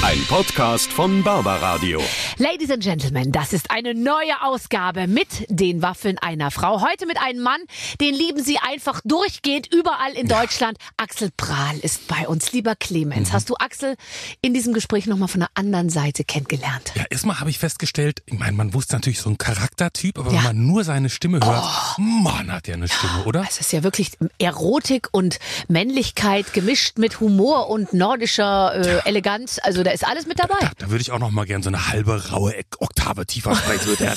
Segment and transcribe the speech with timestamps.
[0.00, 2.00] Ein Podcast von Barbaradio.
[2.38, 6.80] Ladies and Gentlemen, das ist eine neue Ausgabe mit den Waffeln einer Frau.
[6.88, 7.60] Heute mit einem Mann,
[8.00, 10.78] den lieben Sie einfach durchgehend überall in Deutschland.
[10.96, 12.52] Axel Prahl ist bei uns.
[12.52, 13.96] Lieber Clemens, hast du Axel
[14.40, 16.92] in diesem Gespräch nochmal von der anderen Seite kennengelernt?
[16.94, 20.38] Ja, erstmal habe ich festgestellt, ich meine, man wusste natürlich so ein Charaktertyp, aber Ja.
[20.38, 21.64] wenn man nur seine Stimme hört,
[21.98, 23.44] Mann, hat der eine Stimme, oder?
[23.46, 28.74] Es ist ja wirklich Erotik und Männlichkeit gemischt mit Humor und nordischer
[29.04, 29.58] äh, Eleganz.
[29.62, 30.58] Also da ist alles mit dabei.
[30.60, 33.96] Da, da würde ich auch noch mal gern so eine halbe raue Oktave tiefer sprechen.
[33.98, 34.16] Der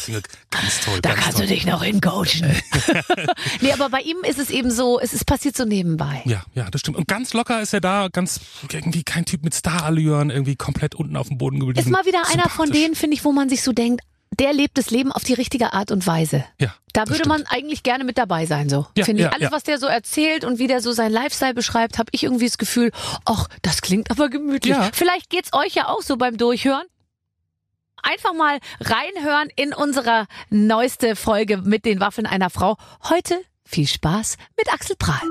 [0.49, 0.99] ganz toll.
[1.02, 1.47] Da ganz kannst toll.
[1.47, 2.61] du dich noch hincoachen.
[3.61, 6.23] nee, aber bei ihm ist es eben so, es ist passiert so nebenbei.
[6.25, 6.97] Ja, ja, das stimmt.
[6.97, 11.16] Und ganz locker ist er da, ganz irgendwie kein Typ mit Starallüren, irgendwie komplett unten
[11.16, 11.80] auf dem Boden geblieben.
[11.80, 14.02] Ist mal wieder einer von denen, finde ich, wo man sich so denkt,
[14.40, 16.45] der lebt das Leben auf die richtige Art und Weise.
[16.59, 17.27] Ja, Da würde stimmt.
[17.30, 18.88] man eigentlich gerne mit dabei sein, so.
[18.98, 19.26] Ja, Finde ich.
[19.26, 19.52] ja, Alles, ja.
[19.52, 22.58] was der so erzählt und wie der so sein Lifestyle beschreibt, habe ich irgendwie das
[22.58, 22.92] Gefühl,
[23.25, 24.75] ach, das klingt aber gemütlich.
[24.75, 24.89] Ja.
[24.94, 26.86] Vielleicht geht's euch ja auch so beim Durchhören.
[28.03, 32.77] Einfach mal reinhören in unsere neueste Folge mit den Waffeln einer Frau.
[33.09, 35.22] Heute viel Spaß mit Axel Prahl.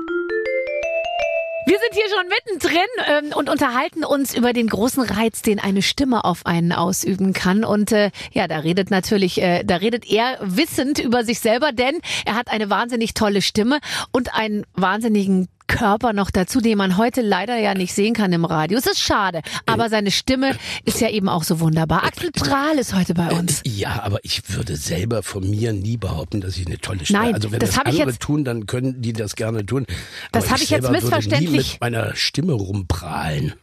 [1.65, 5.83] Wir sind hier schon mittendrin ähm, und unterhalten uns über den großen Reiz, den eine
[5.83, 7.63] Stimme auf einen ausüben kann.
[7.63, 11.99] Und äh, ja, da redet natürlich, äh, da redet er wissend über sich selber, denn
[12.25, 13.79] er hat eine wahnsinnig tolle Stimme
[14.11, 18.45] und einen wahnsinnigen Körper noch dazu, den man heute leider ja nicht sehen kann im
[18.45, 18.77] Radio.
[18.77, 20.55] Es ist schade, aber seine Stimme
[20.85, 22.03] ist ja eben auch so wunderbar.
[22.03, 23.61] Axel Prahl ist heute bei uns.
[23.65, 27.33] Ja, aber ich würde selber von mir nie behaupten, dass ich eine tolle Stimme Nein,
[27.35, 29.85] Also wenn das das, ich andere jetzt- tun, dann können die das gerne tun.
[30.31, 33.53] Das aber hab ich jetzt selber würde missverständlich- Nie mit meiner Stimme rumprahlen.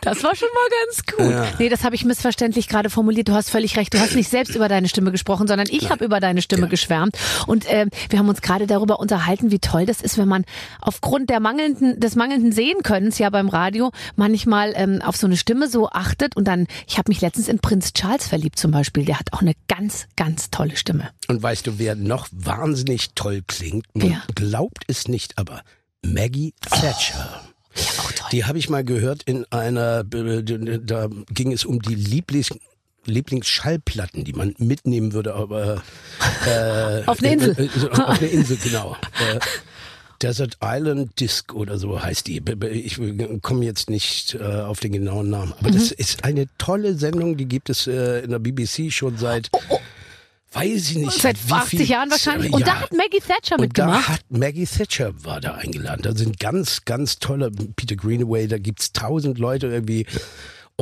[0.00, 1.30] Das war schon mal ganz gut.
[1.30, 1.46] Ja.
[1.58, 3.28] Nee, das habe ich missverständlich gerade formuliert.
[3.28, 3.94] Du hast völlig recht.
[3.94, 7.16] Du hast nicht selbst über deine Stimme gesprochen, sondern ich habe über deine Stimme geschwärmt.
[7.46, 10.44] Und ähm, wir haben uns gerade darüber unterhalten, wie toll das ist, wenn man
[10.80, 15.68] aufgrund der mangelnden, des mangelnden Sehenkönnens ja beim Radio manchmal ähm, auf so eine Stimme
[15.68, 16.36] so achtet.
[16.36, 19.04] Und dann, ich habe mich letztens in Prinz Charles verliebt zum Beispiel.
[19.04, 21.10] Der hat auch eine ganz, ganz tolle Stimme.
[21.28, 23.86] Und weißt du, wer noch wahnsinnig toll klingt?
[23.94, 24.22] Man Wer?
[24.34, 25.62] glaubt es nicht, aber
[26.04, 27.42] Maggie Thatcher.
[27.76, 28.28] Ja, auch toll.
[28.32, 32.50] Die habe ich mal gehört in einer, da ging es um die Lieblings,
[33.04, 35.82] Lieblingsschallplatten, die man mitnehmen würde, aber
[36.46, 37.56] äh, Auf eine Insel.
[37.58, 38.96] Äh, äh, auf eine Insel, genau.
[39.34, 39.38] Äh,
[40.22, 42.40] Desert Island Disc oder so heißt die.
[42.70, 43.00] Ich
[43.42, 45.52] komme jetzt nicht äh, auf den genauen Namen.
[45.58, 45.74] Aber Mhm.
[45.74, 49.50] das ist eine tolle Sendung, die gibt es äh, in der BBC schon seit,
[50.54, 52.52] weiß ich nicht, Seit wie 80 viel- Jahren wahrscheinlich.
[52.52, 52.66] Und Ja.
[52.66, 54.08] da hat Maggie Thatcher Und da mitgemacht.
[54.08, 56.02] hat Maggie Thatcher war da eingeladen.
[56.02, 60.06] Da sind ganz, ganz tolle Peter Greenaway, da gibt's tausend Leute irgendwie.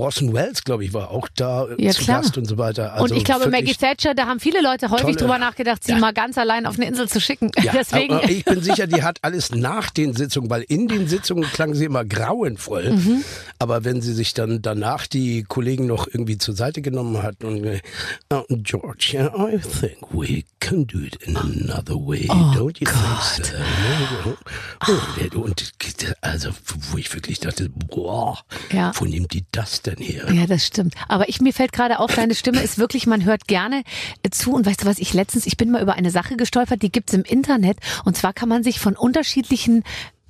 [0.01, 2.23] Orson Welles, glaube ich, war auch da äh, Ja, zu klar.
[2.23, 2.95] Gast und so weiter.
[2.95, 5.93] Also und ich glaube, Maggie Thatcher, da haben viele Leute häufig tolle- drüber nachgedacht, sie
[5.93, 5.99] Ja.
[5.99, 7.51] mal ganz allein auf eine Insel zu schicken.
[7.63, 8.15] Ja, Deswegen.
[8.15, 11.75] aber ich bin sicher, die hat alles nach den Sitzungen, weil in den Sitzungen klang
[11.75, 12.91] sie immer grauenvoll.
[12.93, 13.25] Mhm.
[13.59, 17.65] Aber wenn sie sich dann danach die Kollegen noch irgendwie zur Seite genommen hat und
[17.65, 17.81] äh,
[18.33, 23.45] oh, George, yeah, I think we can do it in another way, don't you think
[23.47, 24.37] so?
[25.35, 25.73] Oh, und
[26.21, 26.51] also,
[26.91, 28.39] wo ich wirklich dachte, boah,
[28.73, 28.93] Ja.
[28.95, 30.33] wo nimmt die das denn her?
[30.33, 30.95] Ja, das stimmt.
[31.09, 33.83] Aber ich, mir fällt gerade auf, deine Stimme ist wirklich, man hört gerne
[34.23, 34.53] äh, zu.
[34.53, 37.13] Und weißt du was, ich letztens, ich bin mal über eine Sache gestolpert, die gibt's
[37.13, 37.79] im Internet.
[38.05, 39.83] Und zwar kann man sich von unterschiedlichen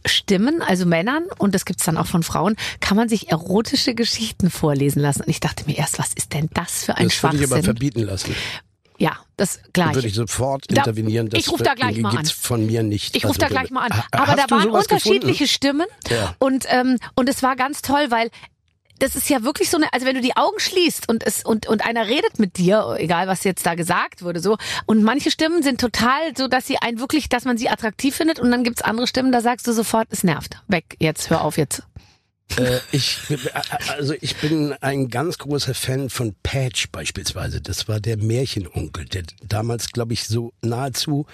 [0.06, 4.48] Stimmen, also Männern, und das gibt's dann auch von Frauen, kann man sich erotische Geschichten
[4.48, 5.22] vorlesen lassen.
[5.22, 7.48] Und ich dachte mir erst, was ist denn das für ein Das würde ich aber
[7.48, 7.64] Schwachsinn?
[7.64, 8.34] verbieten lassen.
[8.98, 9.94] Ja, das gleich.
[9.94, 11.28] Würde ich sofort Da- intervenieren.
[11.30, 12.26] Das ich ruf da gleich mal an.
[12.26, 13.16] von mir nicht.
[13.16, 14.02] Ich rufe Also, da gleich mal an.
[14.10, 15.46] Aber da waren unterschiedliche gefunden?
[15.48, 16.34] Stimmen Ja.
[16.38, 18.30] und ähm, und es war ganz toll, weil
[19.00, 21.66] das ist ja wirklich so eine, also wenn du die Augen schließt und es und
[21.66, 24.56] und einer redet mit dir, egal was jetzt da gesagt wurde, so
[24.86, 28.38] und manche Stimmen sind total so, dass sie einen wirklich, dass man sie attraktiv findet
[28.38, 31.56] und dann gibt's andere Stimmen, da sagst du sofort, es nervt, weg, jetzt hör auf
[31.56, 31.82] jetzt.
[32.56, 33.18] Äh, ich,
[33.88, 37.60] also ich bin ein ganz großer Fan von Patch beispielsweise.
[37.60, 41.26] Das war der Märchenonkel, der damals, glaube ich, so nahezu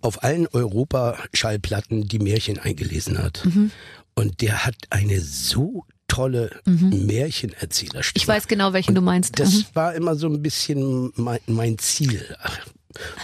[0.00, 3.44] auf allen Europa-Schallplatten die Märchen eingelesen hat.
[3.44, 3.72] Mhm.
[4.14, 8.20] Und der hat eine so tolle Märchenerzählerstimme.
[8.22, 9.38] Ich weiß genau, welchen du meinst.
[9.38, 9.64] Das Mhm.
[9.74, 12.24] war immer so ein bisschen mein, mein Ziel.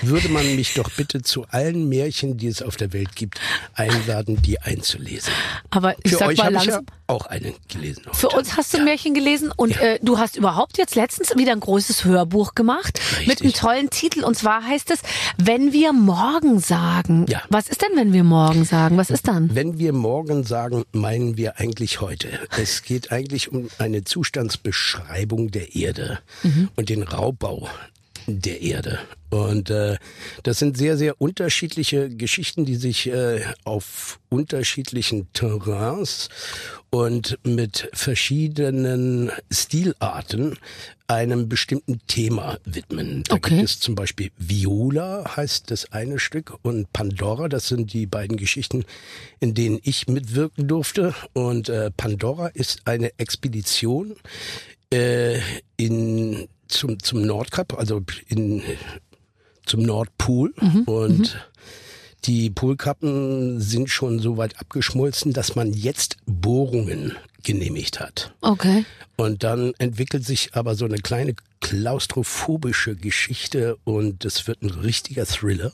[0.02, 3.40] Würde man mich doch bitte zu allen Märchen, die es auf der Welt gibt,
[3.74, 5.32] einladen, die einzulesen.
[5.70, 6.86] Aber ich Für sag euch mal habe ich ja langsam.
[7.08, 8.02] auch einen gelesen.
[8.06, 8.16] Heute.
[8.16, 11.60] Für uns hast du Märchen gelesen und äh, du hast überhaupt jetzt letztens wieder ein
[11.60, 13.28] großes Hörbuch gemacht Richtig.
[13.28, 15.00] mit einem tollen Titel und zwar heißt es
[15.38, 17.26] Wenn wir morgen sagen.
[17.28, 17.42] Ja.
[17.48, 18.96] Was ist denn, wenn wir morgen sagen?
[18.96, 19.54] Was ist dann?
[19.54, 22.28] Wenn wir morgen sagen, meinen wir eigentlich heute.
[22.56, 26.68] Es geht eigentlich um eine Zustandsbeschreibung der Erde Mhm.
[26.76, 27.68] und den Raubbau
[28.28, 28.98] der Erde.
[29.30, 29.96] Und äh,
[30.44, 36.28] das sind sehr, sehr unterschiedliche Geschichten, die sich äh, auf unterschiedlichen Terrains
[36.90, 40.56] und mit verschiedenen Stilarten
[41.08, 43.22] einem bestimmten Thema widmen.
[43.28, 43.56] Da Okay.
[43.56, 48.36] gibt es zum Beispiel Viola, heißt das eine Stück, und Pandora, das sind die beiden
[48.36, 48.84] Geschichten,
[49.40, 51.14] in denen ich mitwirken durfte.
[51.32, 54.14] Und äh, Pandora ist eine Expedition
[54.92, 55.38] äh,
[55.76, 58.62] in zum zum Nordkap, also in
[59.64, 60.52] zum Nordpol
[60.86, 61.36] und
[62.24, 68.34] die Polkappen sind schon so weit abgeschmolzen, dass man jetzt Bohrungen genehmigt hat.
[68.40, 68.84] Okay.
[69.16, 75.24] Und dann entwickelt sich aber so eine kleine klaustrophobische Geschichte und es wird ein richtiger
[75.24, 75.72] Thriller.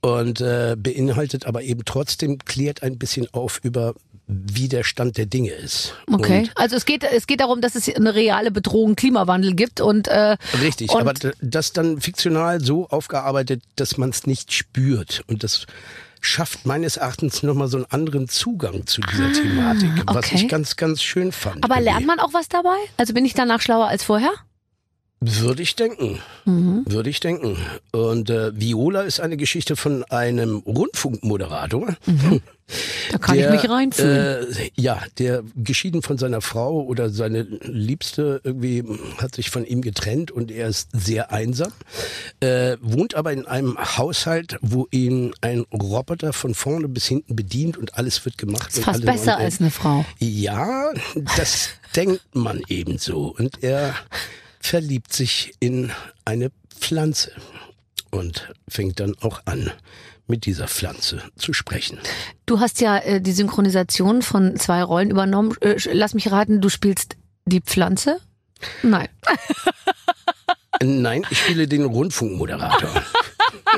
[0.00, 3.94] Und äh, beinhaltet aber eben trotzdem, klärt ein bisschen auf über,
[4.28, 5.94] wie der Stand der Dinge ist.
[6.12, 6.40] Okay.
[6.42, 10.06] Und Also es geht, es geht darum, dass es eine reale Bedrohung Klimawandel gibt und
[10.06, 15.24] äh, Richtig, und aber das dann fiktional so aufgearbeitet, dass man es nicht spürt.
[15.26, 15.66] Und das
[16.20, 20.34] schafft meines Erachtens nochmal so einen anderen Zugang zu dieser Thematik, was Ah, okay.
[20.34, 21.64] ich ganz, ganz schön fand.
[21.64, 22.76] aber lernt man auch was dabei?
[22.96, 24.30] Also bin ich danach schlauer als vorher?
[25.20, 26.20] Würde ich denken.
[26.44, 26.84] Mhm.
[26.86, 27.56] Würde ich denken.
[27.92, 31.96] Und äh, Viola ist eine Geschichte von einem Rundfunkmoderator.
[33.10, 34.52] Da kann der, ich mich reinfühlen.
[34.52, 38.84] Äh, ja, der geschieden von seiner Frau oder seine Liebste irgendwie
[39.16, 41.72] hat sich von ihm getrennt und er ist sehr einsam.
[42.40, 47.78] Äh, wohnt aber in einem Haushalt, wo ihn ein Roboter von vorne bis hinten bedient
[47.78, 48.68] und alles wird gemacht.
[48.68, 50.04] ist und fast besser und, als eine Frau.
[50.18, 50.92] Ja,
[51.38, 53.34] das denkt man eben so.
[53.38, 53.94] Und er
[54.60, 55.90] verliebt sich in
[56.24, 57.32] eine Pflanze
[58.10, 59.72] und fängt dann auch an,
[60.26, 61.98] mit dieser Pflanze zu sprechen.
[62.46, 65.56] Du hast ja äh, die Synchronisation von zwei Rollen übernommen.
[65.60, 67.16] Äh, lass mich raten, du spielst
[67.46, 68.20] die Pflanze?
[68.82, 69.08] Nein.
[70.82, 73.02] Nein, ich spiele den Rundfunkmoderator.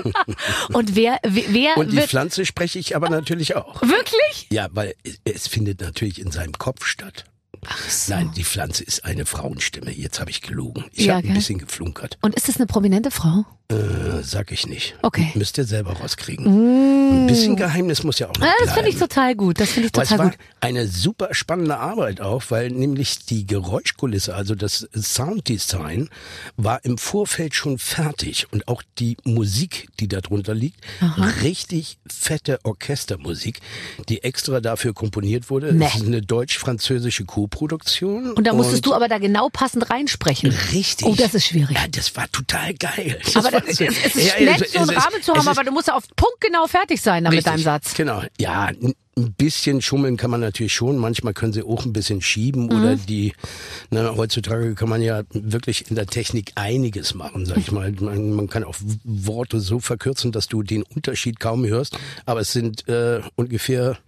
[0.73, 3.81] Und wer, wer, Und die Pflanze spreche ich aber natürlich auch.
[3.83, 4.49] wirklich?
[4.51, 4.95] Ja, weil
[5.25, 7.25] es findet natürlich in seinem Kopf statt.
[7.67, 8.15] Ach so.
[8.15, 9.91] Nein, die Pflanze ist eine Frauenstimme.
[9.91, 10.85] Jetzt habe ich gelogen.
[10.93, 12.19] Ich Ja, habe ein bisschen geflunkert.
[12.23, 13.45] Und ist es eine prominente Frau?
[13.71, 14.97] Äh, sag ich nicht.
[15.03, 15.31] Okay.
[15.35, 16.45] Müsst ihr selber rauskriegen.
[16.45, 19.61] Ein bisschen Geheimnis muss ja auch noch Ah, das finde ich total gut.
[19.61, 20.39] Das finde ich total war gut.
[20.61, 26.09] eine super spannende Arbeit auch, weil nämlich die Geräuschkulisse, also das Sounddesign,
[26.57, 30.81] war im Vorfeld schon fertig und auch die Musik, die darunter liegt,
[31.43, 33.61] richtig fette Orchestermusik,
[34.09, 35.73] die extra dafür komponiert wurde.
[35.73, 35.87] Nee.
[35.87, 38.33] Es ist eine deutsch-französische Co-Produktion.
[38.33, 40.51] Und da musstest du aber da genau passend reinsprechen.
[40.73, 41.07] Richtig.
[41.07, 41.77] Oh, das ist schwierig.
[41.77, 43.19] Ja, das war total geil.
[43.25, 45.89] Das aber das, es, ist Ja, nett, so einen Rahmen zu haben, aber du musst
[45.89, 47.95] ja auf Punkt genau fertig sein dann mit deinem Satz.
[47.95, 48.23] Genau.
[48.39, 48.71] Ja,
[49.17, 50.97] ein bisschen schummeln kann man natürlich schon.
[50.97, 52.71] Manchmal können sie auch ein bisschen schieben Mhm.
[52.73, 53.35] oder die,
[53.91, 57.93] na, heutzutage kann man ja wirklich in der Technik einiges machen, sag ich mal.
[58.01, 62.53] Man, man kann auch Worte so verkürzen, dass du den Unterschied kaum hörst, aber es
[62.53, 63.99] sind äh, ungefähr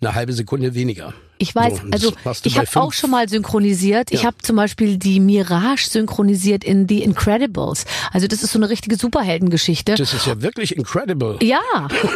[0.00, 1.14] eine halbe Sekunde weniger.
[1.38, 2.12] Ich weiß, So, also
[2.44, 4.10] ich habe auch schon mal synchronisiert.
[4.12, 4.26] Ich Ja.
[4.28, 7.84] habe zum Beispiel die Mirage synchronisiert in The Incredibles.
[8.12, 9.94] Also das ist so eine richtige Superheldengeschichte.
[9.94, 11.38] Das ist ja wirklich incredible.
[11.42, 11.60] Ja,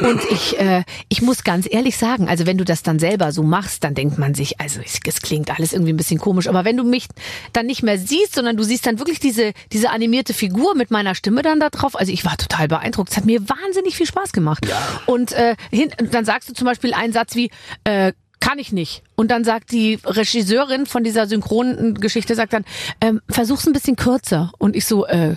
[0.02, 3.42] und ich, äh, ich muss ganz ehrlich sagen, also wenn du das dann selber so
[3.42, 6.76] machst, dann denkt man sich, also es, klingt alles irgendwie ein bisschen komisch, aber wenn
[6.76, 7.06] du mich
[7.52, 11.14] dann nicht mehr siehst, sondern du siehst dann wirklich diese, diese animierte Figur mit meiner
[11.14, 13.10] Stimme dann da drauf, also ich war total beeindruckt.
[13.10, 14.66] Es hat mir wahnsinnig viel Spaß gemacht.
[15.06, 17.50] Und äh, hin, dann sagst du zum Beispiel einen Satz wie,
[17.84, 19.02] äh, kann ich nicht.
[19.14, 22.64] Und dann sagt die Regisseurin von dieser synchronen Geschichte, sagt dann,
[23.00, 24.52] ähm, versuch's ein bisschen kürzer.
[24.58, 25.36] Und ich so, äh,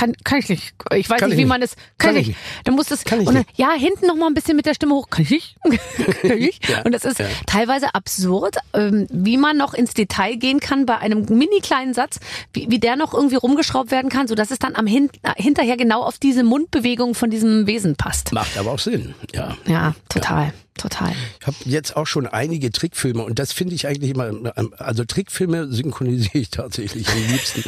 [0.00, 0.74] kann, kann, ich nicht.
[0.94, 1.48] Ich weiß Kann nicht, ich wie nicht.
[1.48, 2.38] man es, kann, Kann ich ich nicht.
[2.64, 4.72] Dann muss das, Kann ich und dann, ja, hinten noch mal ein bisschen mit der
[4.72, 5.10] Stimme hoch.
[5.10, 5.56] Kann ich nicht?
[6.22, 6.58] kann ich?
[6.66, 7.26] Ja, Und das ist ja.
[7.46, 12.18] teilweise absurd, ähm, wie man noch ins Detail gehen kann bei einem mini kleinen Satz,
[12.54, 15.34] wie, wie der noch irgendwie rumgeschraubt werden kann, so dass es dann am hin, äh,
[15.36, 18.32] hinterher genau auf diese Mundbewegung von diesem Wesen passt.
[18.32, 19.56] Macht aber auch Sinn, ja.
[19.66, 21.12] Ja, total, total.
[21.40, 25.68] Ich habe jetzt auch schon einige Trickfilme und das finde ich eigentlich immer, also Trickfilme
[25.72, 27.62] synchronisiere ich tatsächlich am liebsten.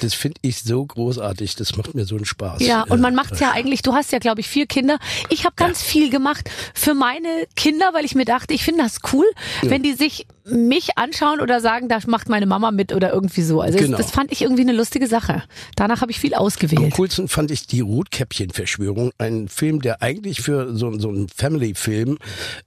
[0.00, 2.62] Das finde ich so großartig, das macht mir so einen Spaß.
[2.62, 4.98] Ja, und man Äh, macht's ja eigentlich, du hast ja, glaube ich, vier Kinder.
[5.30, 8.98] Ich habe ganz viel gemacht für meine Kinder, weil ich mir dachte, ich finde das
[9.12, 9.26] cool,
[9.62, 13.60] wenn die sich mich anschauen oder sagen, da macht meine Mama mit oder irgendwie so.
[13.60, 13.96] Also Genau.
[13.96, 15.42] das, das fand ich irgendwie eine lustige Sache.
[15.76, 16.94] Danach habe ich viel Am ausgewählt.
[16.94, 19.12] coolsten fand ich die Rotkäppchen-Verschwörung.
[19.18, 22.18] Ein Film, der eigentlich für so, so einen Family-Film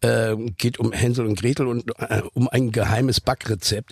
[0.02, 3.92] äh, geht um Hänsel und Gretel und äh, um ein geheimes Backrezept.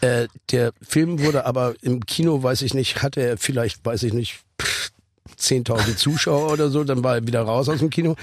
[0.00, 4.12] Äh, der Film wurde aber im Kino, weiß ich nicht, hatte er vielleicht, weiß ich
[4.12, 4.90] nicht, pff,
[5.38, 8.16] 10.000 Zuschauer oder so, dann war er wieder raus aus dem Kino.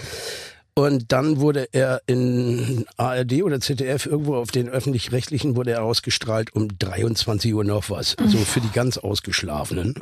[0.78, 6.54] Und dann wurde er in ARD oder ZDF irgendwo auf den öffentlich-rechtlichen wurde er ausgestrahlt
[6.54, 8.16] um 23 Uhr noch was.
[8.28, 9.96] So für die ganz Ausgeschlafenen.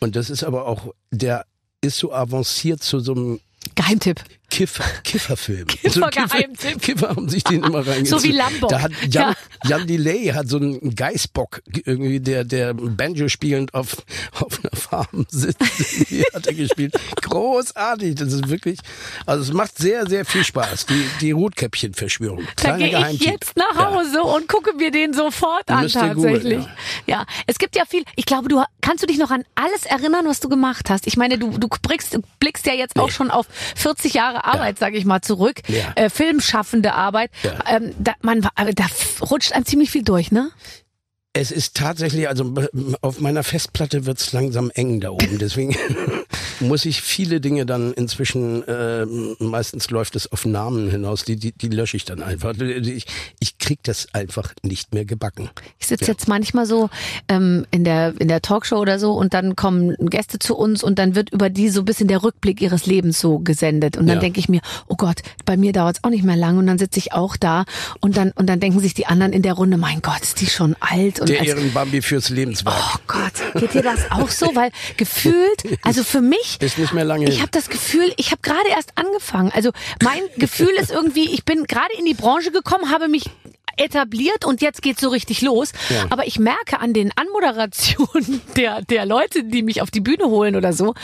[0.00, 1.44] Und das ist aber auch, der
[1.82, 3.40] ist so avanciert zu so einem
[3.74, 4.24] Geheimtipp.
[4.52, 5.66] Kiffer, Kifferfilm.
[5.66, 6.58] Kiffer-Geheimtipp.
[6.58, 8.02] Kiffer, Kiffer haben sich den immer reingezogen.
[8.12, 8.66] So wie Lambo.
[8.66, 9.68] Da hat Jan, Ja.
[9.78, 13.96] Jan Delay hat so einen Geißbock irgendwie, der, der Banjo spielend auf,
[14.38, 15.58] auf einer Farm sitzt.
[16.10, 16.94] Die hat er gespielt.
[17.22, 18.16] Großartig.
[18.16, 18.78] Das ist wirklich,
[19.24, 20.84] also es macht sehr, sehr viel Spaß.
[20.84, 22.46] Die, die Rotkäppchen-Verschwörung.
[22.62, 26.14] Da gehe ich jetzt nach Hause und gucke mir den sofort an tatsächlich.
[26.42, 26.68] googeln,
[27.06, 27.24] ja.
[27.46, 28.04] es gibt ja viel.
[28.16, 31.06] Ich glaube, du kannst du dich noch an alles erinnern, was du gemacht hast.
[31.06, 34.78] Ich meine, du du blickst, du blickst ja jetzt auch schon auf 40 Jahre Arbeit,
[34.78, 35.60] sage ich mal, zurück.
[35.68, 35.92] Ja.
[35.94, 37.30] Äh, filmschaffende Arbeit.
[37.42, 37.58] Ja.
[37.68, 38.86] Ähm, da, man, da
[39.20, 40.50] rutscht einem ziemlich viel durch, ne?
[41.34, 42.52] Es ist tatsächlich, also
[43.00, 45.38] auf meiner Festplatte wird's langsam eng da oben.
[45.38, 45.74] Deswegen
[46.62, 49.04] muss ich viele Dinge dann inzwischen, äh,
[49.38, 52.54] meistens läuft es auf Namen hinaus, die, die, die lösche ich dann einfach.
[52.58, 53.06] Ich,
[53.40, 55.50] ich krieg das einfach nicht mehr gebacken.
[55.78, 56.88] Ich sitze jetzt manchmal so
[57.28, 60.98] ähm, in der in der Talkshow oder so und dann kommen Gäste zu uns und
[60.98, 64.16] dann wird über die so ein bisschen der Rückblick ihres Lebens so gesendet und dann
[64.16, 64.20] Ja.
[64.20, 66.78] denke ich mir, oh Gott, bei mir dauert es auch nicht mehr lang und dann
[66.78, 67.64] sitze ich auch da
[68.00, 70.46] und dann und dann denken sich die anderen in der Runde, mein Gott, ist die
[70.46, 72.74] schon alt und Der als, Ehrenbambi fürs Lebenswerk.
[72.76, 74.46] Oh Gott, geht dir das auch so?
[74.54, 78.42] Weil gefühlt, also für mich, Ist nicht mehr lange ich habe das Gefühl, ich habe
[78.42, 79.52] gerade erst angefangen.
[79.54, 79.70] Also
[80.02, 83.30] mein Gefühl ist irgendwie, ich bin gerade in die Branche gekommen, habe mich
[83.76, 85.72] etabliert und jetzt geht's so richtig los.
[85.88, 86.06] Ja.
[86.10, 90.56] Aber ich merke an den Anmoderationen der, der Leute, die mich auf die Bühne holen
[90.56, 90.94] oder so,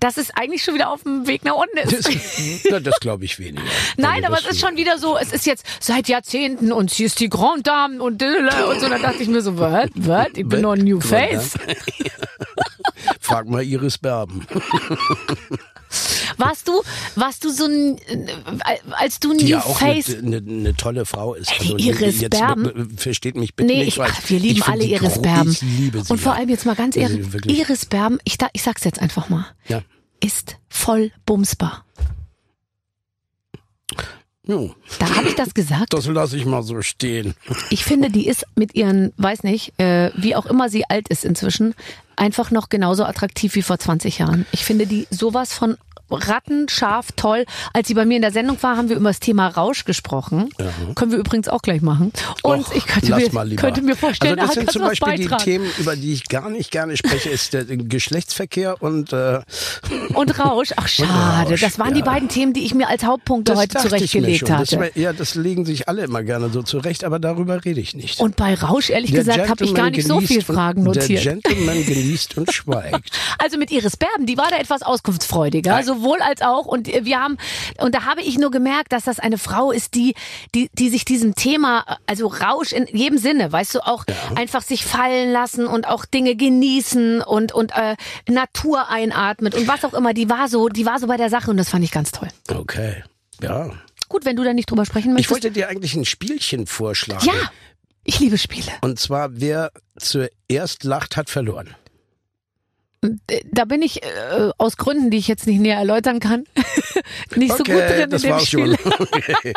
[0.00, 2.06] dass es eigentlich schon wieder auf dem Weg nach unten ist.
[2.06, 2.14] Das,
[2.70, 3.62] na, das glaube ich weniger.
[3.96, 7.04] Nein, Also aber es ist schon wieder so, es ist jetzt seit Jahrzehnten und sie
[7.04, 10.46] ist die Grande Dame und und so, da dachte ich mir so, was, was, ich
[10.46, 11.54] bin noch ein New Face.
[13.26, 14.46] Frag mal Iris Berben.
[16.36, 16.82] Warst du,
[17.14, 18.26] warst du so ein, äh,
[18.98, 21.50] als du New ja auch Face eine, eine, eine tolle Frau ist.
[21.62, 22.90] Die Iris jetzt, Berben?
[22.98, 23.96] Versteht mich bitte Nee, nicht.
[23.96, 25.50] ich, ach, wir lieben alle Iris Berben.
[25.52, 26.12] Ich liebe sie.
[26.12, 27.46] Und vor allem jetzt mal ganz Also ehrlich.
[27.58, 29.82] Iris Berben, ich, ich sag's jetzt einfach mal, Ja.
[30.22, 31.84] ist voll bumsbar.
[34.48, 34.58] Ja,
[34.98, 35.92] Da habe ich das gesagt.
[35.92, 37.34] das lasse ich mal so stehen.
[37.70, 41.24] Ich finde, die ist mit ihren, weiß nicht, äh, wie auch immer sie alt ist
[41.24, 41.74] inzwischen,
[42.16, 44.46] einfach noch genauso attraktiv wie vor 20 Jahren.
[44.52, 45.76] Ich finde die sowas von
[46.08, 47.44] rattenscharf toll.
[47.72, 50.50] Als sie bei mir in der Sendung war, haben wir über das Thema Rausch gesprochen.
[50.94, 52.12] Können wir übrigens auch gleich machen.
[52.42, 55.22] Und Och, ich könnte mir, könnte mir vorstellen, also das da sind zum Beispiel die
[55.24, 55.42] beitragen.
[55.44, 59.40] Themen, über die ich gar nicht gerne spreche, ist der Geschlechtsverkehr und äh,
[60.14, 60.70] Und Rausch.
[60.76, 61.50] Ach, schade.
[61.50, 62.06] Rausch, das waren die ja.
[62.06, 64.48] beiden Themen, die ich mir als Hauptpunkte das heute zurechtgelegt.
[64.48, 67.94] Das, war- ja, das legen sich alle immer gerne so zurecht, aber darüber rede ich
[67.94, 68.20] nicht.
[68.20, 70.94] Und bei Rausch, ehrlich Der gesagt, habe ich gar nicht so genießt viel Fragen und,
[70.94, 71.22] Der notiert.
[71.22, 73.10] Gentleman genießt und schweigt.
[73.38, 75.84] Also mit Iris Berben, die war da etwas auskunftsfreudiger, Nein.
[75.84, 76.64] sowohl als auch.
[76.66, 77.36] Und wir haben,
[77.78, 80.14] und da habe ich nur gemerkt, dass das eine Frau ist, die,
[80.54, 84.84] die, die sich diesem Thema, also Rausch in jedem Sinne, weißt du, auch einfach sich
[84.84, 87.96] fallen lassen und auch Dinge genießen und, und äh,
[88.28, 90.14] Natur einatmet und was auch immer.
[90.14, 92.28] Die war so, die war so bei der Sache und das fand ich ganz toll.
[92.50, 93.04] Okay.
[93.42, 93.70] Ja.
[94.08, 95.30] Gut, wenn du da nicht drüber sprechen Ich möchtest.
[95.30, 97.26] wollte dir eigentlich ein Spielchen vorschlagen.
[97.26, 97.34] ja,
[98.04, 98.72] ich liebe Spiele.
[98.80, 101.74] Und zwar, wer zuerst lacht, hat verloren.
[103.30, 104.06] Äh, Da bin ich äh,
[104.58, 106.44] aus Gründen, die ich jetzt nicht näher erläutern kann,
[107.36, 108.76] nicht so gut drin in das dem war's Spiel.
[108.86, 109.52] Okay.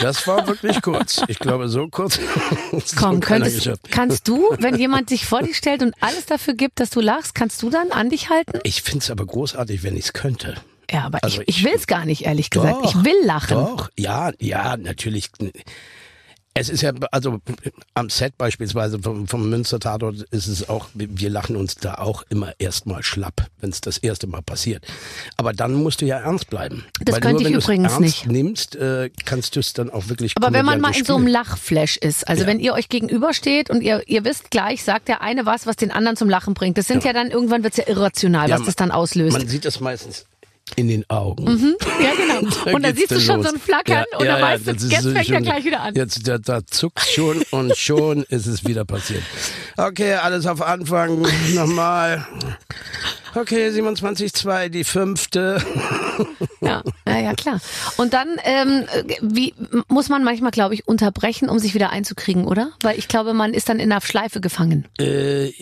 [0.00, 1.22] Das war wirklich kurz.
[1.28, 2.18] Ich glaube, so kurz.
[2.96, 6.80] Komm, keiner könntest, kannst du, wenn jemand sich vor dich stellt und alles dafür gibt,
[6.80, 8.58] dass du lachst, kannst du dann an dich halten?
[8.64, 10.54] Ich find's aber großartig, wenn ich's könnte.
[10.90, 12.84] Ja, aber Also ich, ich ich- will's gar nicht, ehrlich gesagt.
[12.84, 13.56] Doch, ich will lachen.
[13.56, 15.30] Doch, ja, ja, natürlich.
[16.58, 17.38] Es ist ja, also
[17.94, 22.24] am Set beispielsweise vom, vom Münster Tatort ist es auch, wir lachen uns da auch
[22.30, 24.84] immer erstmal schlapp, wenn es das erste Mal passiert.
[25.36, 26.84] Aber dann musst du ja ernst bleiben.
[27.04, 28.26] Das Weil könnte nur, ich übrigens ernst nicht.
[28.26, 31.26] nimmst, äh, kannst du es dann auch wirklich Aber wenn man mal in so einem.
[31.26, 32.48] Lachflash ist, also Ja.
[32.48, 35.90] wenn ihr euch gegenübersteht und ihr, ihr wisst gleich, sagt der eine was, was den
[35.90, 36.78] anderen zum Lachen bringt.
[36.78, 39.36] Das sind ja, dann, irgendwann wird's ja irrational, Ja, was man- das dann auslöst.
[39.36, 40.24] Man sieht das meistens
[40.74, 41.46] in den Augen.
[42.02, 42.50] ja, genau.
[42.64, 43.46] Da Und geht's siehst du schon los.
[43.48, 45.64] so ein Flackern Ja, und ja, dann ja, weißt du, jetzt so fängt er gleich
[45.64, 45.94] wieder an.
[45.94, 49.22] Jetzt, da, da zuckt schon und schon ist es wieder passiert.
[49.76, 51.24] Okay, alles auf Anfang.
[51.54, 52.26] Nochmal.
[53.36, 55.62] Okay, 27,2, die fünfte.
[56.62, 57.60] Ja, ja, ja, klar.
[57.98, 58.86] Und dann ähm,
[59.20, 59.54] wie
[59.88, 62.72] muss man manchmal, glaube ich, unterbrechen, um sich wieder einzukriegen, oder?
[62.80, 64.86] Weil ich glaube, man ist dann in einer Schleife gefangen.
[64.98, 65.52] Äh,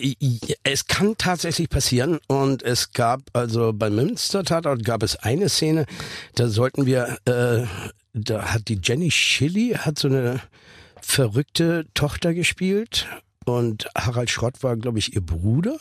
[0.63, 5.85] es kann tatsächlich passieren und es gab also beim Münster Tatort gab es eine Szene,
[6.35, 7.65] da sollten wir, äh,
[8.13, 10.39] da hat die Jenny Schilly hat so eine
[11.01, 13.07] verrückte Tochter gespielt
[13.45, 15.77] und Harald Schrott war, glaube ich, ihr Bruder.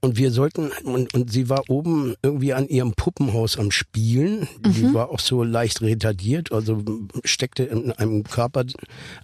[0.00, 4.48] Und wir sollten, und, und sie war oben irgendwie an ihrem Puppenhaus am Spielen.
[4.64, 6.84] Die war auch so leicht retardiert, also
[7.24, 8.64] steckte in einem Körper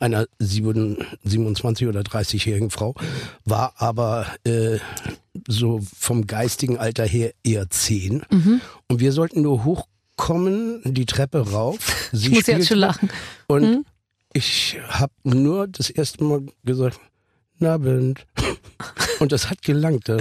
[0.00, 2.94] einer 27 oder 30-jährigen Frau,
[3.44, 4.78] war aber äh,
[5.46, 8.22] so vom geistigen Alter her eher zehn.
[8.88, 12.08] Und wir sollten nur hochkommen, die Treppe rauf.
[12.12, 13.10] Sie Ich muss jetzt schon lachen.
[13.46, 13.84] Und
[14.32, 16.98] ich habe nur das erste Mal gesagt,
[17.62, 18.26] Abend.
[19.20, 20.08] Und das hat gelangt.
[20.08, 20.18] Da,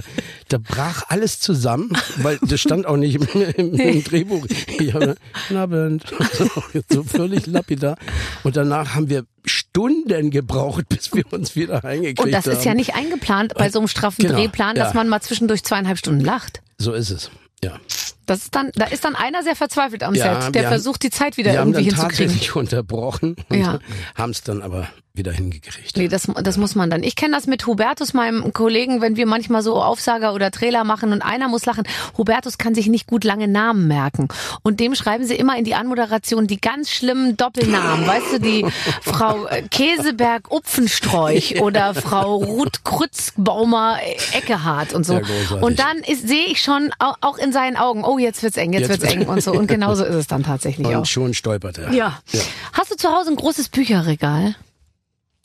[0.50, 4.46] da brach alles zusammen, weil das stand auch nicht im, im, im Drehbuch.
[4.80, 5.16] Ich habe,
[5.54, 6.04] Abend.
[6.90, 7.98] So, völlig lapidar.
[8.44, 12.28] Und danach haben wir Stunden gebraucht, bis wir uns wieder eingekriegt haben.
[12.28, 14.94] Und das ist ja nicht eingeplant bei so einem straffen Genau, Drehplan, dass ja.
[14.96, 16.62] man mal zwischendurch zweieinhalb Stunden lacht.
[16.78, 17.32] So ist es.
[17.64, 17.80] Ja.
[18.26, 20.76] Das ist dann, da ist dann einer sehr verzweifelt am Ja, Set, der wir haben-
[20.76, 22.28] versucht, die Zeit wieder Wir haben irgendwie dann hinzukriegen.
[22.34, 23.80] tatsächlich unterbrochen und Ja.
[24.16, 25.96] haben es dann aber wieder hingekriegt.
[25.96, 27.04] Nee, das, das muss man dann.
[27.04, 31.12] Ich kenne das mit Hubertus, meinem Kollegen, wenn wir manchmal so Aufsager oder Trailer machen
[31.14, 31.84] und einer muss lachen.
[32.18, 34.28] Hubertus kann sich nicht gut lange Namen merken.
[34.64, 38.08] Und dem schreiben sie immer in die Anmoderation die ganz schlimmen Doppelnamen.
[38.08, 38.66] Weißt du, die
[39.04, 45.14] Frau Käseberg Upfensträuch oder Frau Ruth Krützbaumer äh, Eckehardt und so.
[45.20, 48.74] Ja, und dann sehe ich schon au- auch in seinen Augen, oh, jetzt wird's eng,
[48.74, 49.52] jetzt, Jetzt wird's eng und so.
[49.54, 51.06] Und genauso ist es dann tatsächlich Und auch.
[51.06, 51.94] schon stolpert er.
[51.94, 52.20] Ja.
[52.74, 54.56] Hast du zu Hause ein großes Bücherregal?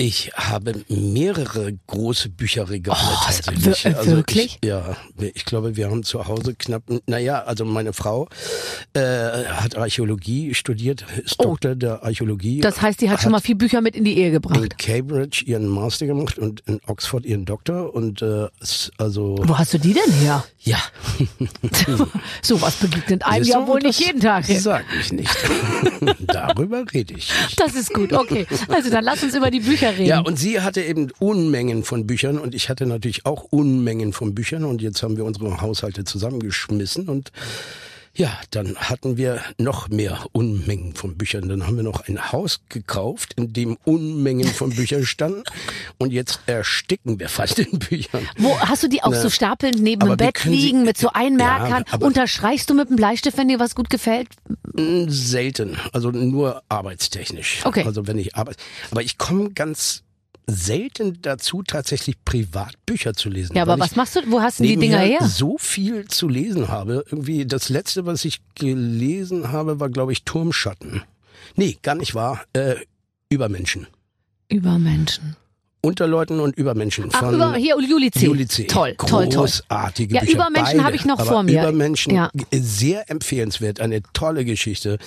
[0.00, 3.84] Ich habe mehrere große Bücherregale Oh, tatsächlich.
[3.96, 4.58] also wirklich?
[4.60, 4.96] Ich, ja,
[5.34, 8.28] ich glaube, wir haben zu Hause knapp, naja, also meine Frau
[8.92, 9.00] äh,
[9.46, 12.58] hat Archäologie studiert, ist Doktor der Archäologie.
[12.58, 12.62] Oh.
[12.62, 14.78] Das heißt, die hat schon mal viel Bücher mit in die Ehe in gebracht.
[14.78, 18.46] Cambridge ihren Master gemacht und in Oxford ihren Doktor und äh,
[18.98, 20.44] also Wo hast du die denn her?
[20.60, 20.78] ja,
[22.42, 24.44] So was begegnet einem ja wohl nicht das jeden Tag.
[24.44, 25.36] Sag ich nicht.
[26.20, 27.32] Darüber rede ich.
[27.32, 27.58] nicht.
[27.60, 28.46] Das ist gut, okay.
[28.68, 30.06] Also dann lass uns über die Bücher reden.
[30.06, 34.34] Ja, und sie hatte eben Unmengen von Büchern und ich hatte natürlich auch Unmengen von
[34.34, 37.32] Büchern und jetzt haben wir unsere Haushalte zusammengeschmissen und
[38.14, 41.48] ja, dann hatten wir noch mehr Unmengen von Büchern.
[41.48, 45.42] Dann haben wir noch ein Haus gekauft, in dem Unmengen von Büchern standen
[45.98, 48.26] und jetzt ersticken wir fast in Büchern.
[48.38, 50.96] Wo hast du die auch Na, so stapelnd neben dem Bett können sie- liegen mit
[50.98, 51.84] so Einmerkern?
[51.90, 54.28] Ja, Unterstreichst du mit dem Bleistift, wenn dir was gut gefällt?
[55.06, 57.60] Selten, also nur arbeitstechnisch.
[57.64, 57.84] Okay.
[57.84, 58.58] Also wenn ich arbeite,
[58.90, 60.02] aber ich komme ganz
[60.48, 63.54] selten dazu, tatsächlich privat Bücher zu lesen.
[63.54, 64.20] Ja, aber was machst du?
[64.26, 65.22] Wo hast du die Dinger her?
[65.22, 67.04] so viel zu lesen habe.
[67.10, 71.02] Irgendwie das letzte, was ich gelesen habe, war glaube ich Turmschatten.
[71.54, 72.44] Nee, gar nicht wahr.
[72.54, 72.76] Äh,
[73.28, 73.86] Übermenschen.
[74.48, 75.36] Über Menschen.
[75.80, 78.26] Unterleuten und Übermenschen Ach, von über, hier, Juli C.
[78.26, 78.64] Juli C.
[78.64, 79.44] Toll, toll, toll.
[79.44, 80.32] Großartige Ja, Bücher.
[80.34, 81.60] Übermenschen habe ich noch vor mir.
[81.62, 82.30] Übermenschen, Ja.
[82.52, 84.98] sehr empfehlenswert, eine tolle Geschichte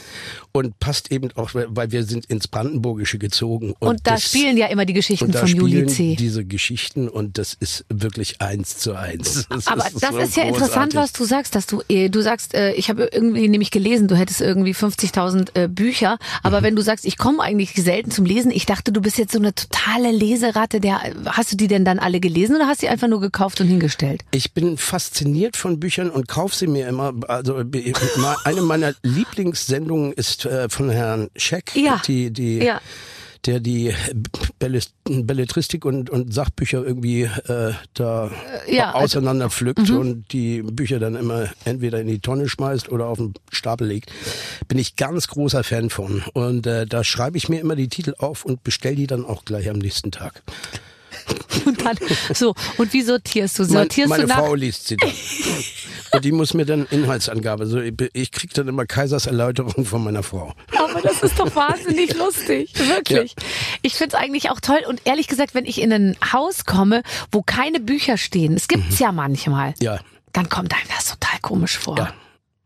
[0.53, 3.73] und passt eben auch, weil wir sind ins Brandenburgische gezogen.
[3.79, 6.15] Und, Und da das, spielen ja immer die Geschichten und da von Juli C.
[6.15, 9.47] diese Geschichten und das ist wirklich eins zu eins.
[9.61, 10.95] Das Aber ist das so ist ja interessant, großartig.
[10.95, 14.15] was du sagst, dass du, äh, du sagst, äh, ich habe irgendwie nämlich gelesen, du
[14.15, 16.63] hättest irgendwie 50.000 äh, Bücher, aber Mhm.
[16.65, 19.39] wenn du sagst, ich komme eigentlich selten zum Lesen, ich dachte, du bist jetzt so
[19.39, 20.11] eine totale
[20.61, 23.19] Leseratte, der, hast du die denn dann alle gelesen oder hast du die einfach nur
[23.19, 24.21] gekauft und hingestellt?
[24.31, 27.13] Ich bin fasziniert von Büchern und kaufe sie mir immer.
[27.27, 27.93] Also äh,
[28.43, 32.01] eine meiner Lieblingssendungen ist äh, von Herrn Scheck, Ja.
[32.07, 32.81] die, die, Ja.
[33.45, 33.93] Der die
[35.05, 38.31] Belletristik und, und Sachbücher irgendwie äh, da
[38.67, 43.07] ja, also- auseinander pflückt und die Bücher dann immer entweder in die Tonne schmeißt oder
[43.07, 44.11] auf den Stapel legt.
[44.67, 46.23] Bin ich ganz großer Fan von.
[46.33, 49.45] Und äh, da schreibe ich mir immer die Titel auf und bestell die dann auch
[49.45, 50.43] gleich am nächsten Tag.
[51.65, 51.97] Und dann,
[52.33, 53.63] so, und wie sortierst du?
[53.65, 54.37] Sortierst meine du nach?
[54.37, 55.11] Frau liest sie dann.
[56.13, 57.63] Und die muss mir dann Inhaltsangabe.
[57.63, 60.53] Also ich, ich krieg dann immer Kaisers Erläuterung von meiner Frau.
[60.77, 62.73] Aber das ist doch wahnsinnig lustig.
[62.87, 63.35] Wirklich.
[63.81, 64.79] Ich find's eigentlich auch toll.
[64.87, 68.99] Und ehrlich gesagt, wenn ich in ein Haus komme, wo keine Bücher stehen, es gibt's
[68.99, 69.99] ja manchmal, Ja,
[70.33, 71.97] dann kommt einem das total komisch vor.
[71.97, 72.13] ja.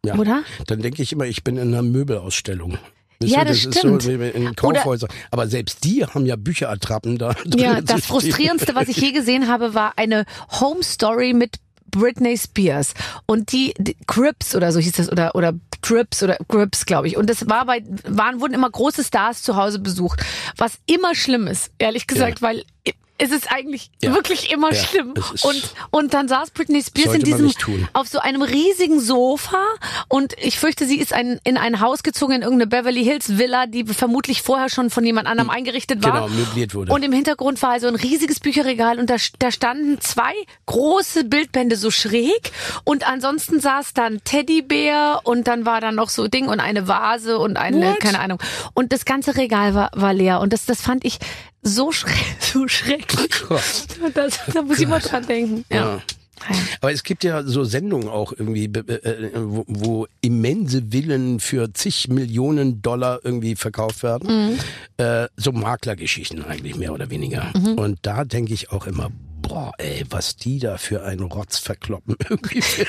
[0.05, 0.15] ja.
[0.15, 0.43] Oder?
[0.67, 2.77] Dann denke ich immer, ich bin in einer Möbelausstellung.
[3.21, 4.01] Ja, das ist stimmt.
[4.01, 5.09] so in Kaufhäusern.
[5.31, 7.35] Aber selbst die haben ja Bücherattrappen da.
[7.55, 10.25] Ja, das frustrierendste, was ich je gesehen habe, war eine
[10.59, 12.93] Home Story mit Britney Spears
[13.25, 17.15] und die, die Crips oder so hieß das oder oder Trips oder Grips, glaube ich.
[17.15, 20.21] Und das war bei waren wurden immer große Stars zu Hause besucht,
[20.57, 22.63] was immer schlimm ist, ehrlich gesagt, weil
[23.17, 24.13] es ist eigentlich Ja.
[24.13, 25.13] wirklich immer Ja, schlimm.
[25.43, 27.51] Und und dann saß Britney Spears in diesem
[27.93, 29.63] auf so einem riesigen Sofa
[30.09, 33.67] und ich fürchte, sie ist ein, in ein Haus gezogen in irgendeine Beverly Hills Villa,
[33.67, 36.27] die vermutlich vorher schon von jemand anderem eingerichtet war.
[36.27, 36.91] Genau, möbliert wurde.
[36.91, 40.33] Und im Hintergrund war also ein riesiges Bücherregal und da, da standen zwei
[40.65, 42.51] große Bildbände so schräg
[42.83, 47.39] und ansonsten saß dann Teddybär und dann war da noch so Ding und eine Vase
[47.39, 47.99] und eine, What?
[47.99, 48.39] keine Ahnung.
[48.73, 51.19] Und das ganze Regal war, war leer und das, das fand ich
[51.65, 53.31] so, schreck, so schrecklich.
[53.47, 53.87] Gott.
[54.13, 55.65] Das, da muss ich mal dran denken.
[55.69, 55.77] Ja.
[55.77, 56.01] Ja.
[56.81, 62.07] Aber es gibt ja so Sendungen auch irgendwie, äh, wo, wo immense Villen für zig
[62.09, 64.51] Millionen Dollar irgendwie verkauft werden.
[64.51, 64.59] Mhm.
[64.97, 67.51] Äh, so Maklergeschichten eigentlich mehr oder weniger.
[67.55, 67.73] Mhm.
[67.79, 69.09] Und da denke ich auch immer,
[69.47, 72.85] boah, ey, was die da für einen Rotz verkloppen irgendwie für,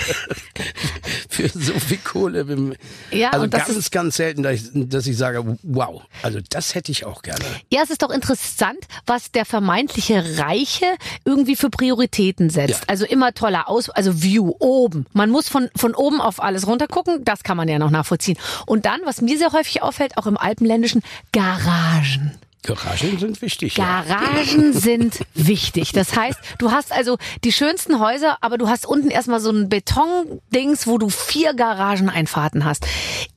[1.29, 2.77] für so viel Kohle.
[3.11, 6.93] Ja, also ganz, ist- ganz selten, dass ich, dass ich sage, wow, also das hätte
[6.93, 7.45] ich auch gerne.
[7.73, 10.87] Ja, es ist doch interessant, was der vermeintliche Reiche
[11.25, 12.71] irgendwie für Prioritäten setzt.
[12.71, 12.81] Ja.
[12.89, 15.07] Also immer toller Aus, also View oben.
[15.13, 18.39] Man muss von, von oben auf alles runtergucken, das kann man ja noch nachvollziehen.
[18.67, 22.33] Und dann, was mir sehr häufig auffällt, auch im Alpenländischen, Garagen.
[22.67, 23.77] Garagen sind wichtig.
[23.77, 24.03] ja.
[24.03, 25.93] Garagen sind wichtig.
[25.93, 29.69] Das heißt, du hast also die schönsten Häuser, aber du hast unten erstmal so ein
[29.69, 32.87] Betondings, wo du vier Garageneinfahrten hast.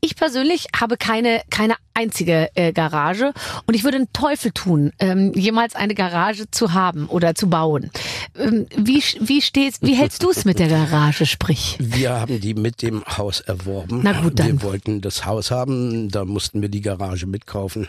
[0.01, 3.33] Ich persönlich habe keine, keine einzige äh, Garage
[3.65, 7.91] und ich würde einen Teufel tun, ähm, jemals eine Garage zu haben oder zu bauen.
[8.37, 11.77] Ähm, wie, wie stehst, wie hältst du es mit der Garage, sprich?
[11.79, 13.99] Wir haben die mit dem Haus erworben.
[14.03, 14.47] Na gut, dann.
[14.47, 17.87] Wir wollten das Haus haben, da mussten wir die Garage mitkaufen.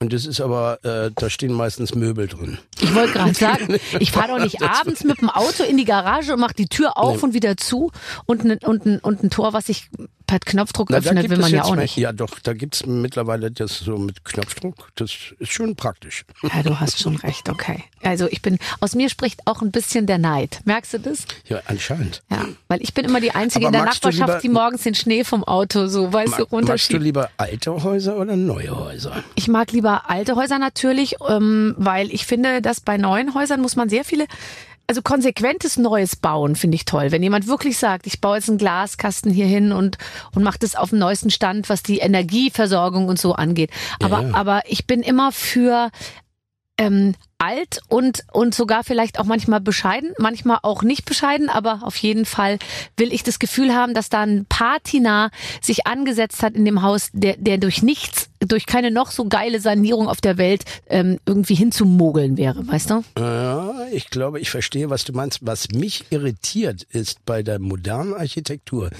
[0.00, 2.58] Und es ist aber, äh, da stehen meistens Möbel drin.
[2.80, 6.34] Ich wollte gerade sagen, ich fahre doch nicht abends mit dem Auto in die Garage
[6.34, 7.90] und mache die Tür auf und wieder zu
[8.24, 9.90] und ein, und, und ein Tor, was ich
[10.28, 11.96] per Knopfdruck Na, öffnet, gibt will es man ja auch mal- nicht.
[11.96, 14.90] Ja, doch, da gibt's mittlerweile das so mit Knopfdruck.
[14.94, 15.10] Das
[15.40, 16.24] ist schon praktisch.
[16.42, 17.82] Ja, du hast schon recht, okay.
[18.02, 20.60] Also ich bin, aus mir spricht auch ein bisschen der Neid.
[20.64, 21.24] Merkst du das?
[21.48, 22.22] Ja, anscheinend.
[22.30, 24.94] Ja, weil ich bin immer die Einzige Aber in der Nachbarschaft, lieber- die morgens den
[24.94, 27.02] Schnee vom Auto so, weißt du, Ma- Magst du runterschiebt.
[27.02, 29.24] lieber alte Häuser oder neue Häuser?
[29.34, 33.74] Ich mag lieber alte Häuser natürlich, ähm, weil ich finde, dass bei neuen Häusern muss
[33.76, 34.26] man sehr viele,
[34.88, 37.12] also konsequentes Neues bauen, finde ich toll.
[37.12, 39.98] Wenn jemand wirklich sagt, ich baue jetzt einen Glaskasten hier hin und,
[40.34, 43.70] und mache das auf dem neuesten Stand, was die Energieversorgung und so angeht.
[44.02, 44.34] Aber, Ja.
[44.34, 45.90] aber ich bin immer für
[46.78, 51.96] ähm, alt und, und sogar vielleicht auch manchmal bescheiden, manchmal auch nicht bescheiden, aber auf
[51.96, 52.58] jeden Fall
[52.96, 55.30] will ich das Gefühl haben, dass da ein Patina
[55.62, 59.60] sich angesetzt hat in dem Haus, der, der durch nichts, durch keine noch so geile
[59.60, 63.04] Sanierung auf der Welt ähm, irgendwie hinzumogeln wäre, weißt du?
[63.18, 65.38] Ja, ich glaube, ich verstehe, was du meinst.
[65.42, 68.90] Was mich irritiert, ist bei der modernen Architektur,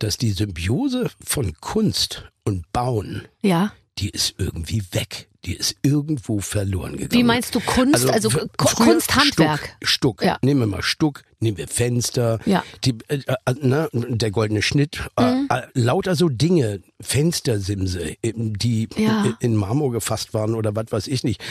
[0.00, 3.72] dass die Symbiose von Kunst und Bauen, Ja.
[3.98, 5.28] die ist irgendwie weg.
[5.44, 7.12] Die ist irgendwo verloren gegangen.
[7.12, 8.08] Wie meinst du Kunst?
[8.08, 9.76] Also, fr- Ku- früher Kunst, Handwerk.
[9.82, 10.22] Stuck, Stuck.
[10.24, 10.38] Ja.
[10.42, 12.64] Nehmen wir mal Stuck, nehmen wir Fenster, Ja.
[12.84, 15.48] die, äh, äh, ne, der goldene Schnitt, Mhm.
[15.50, 19.36] äh, äh, lauter so Dinge, Fenstersimse, eben, die Ja.
[19.40, 21.42] in, Marmor gefasst waren oder was weiß ich nicht.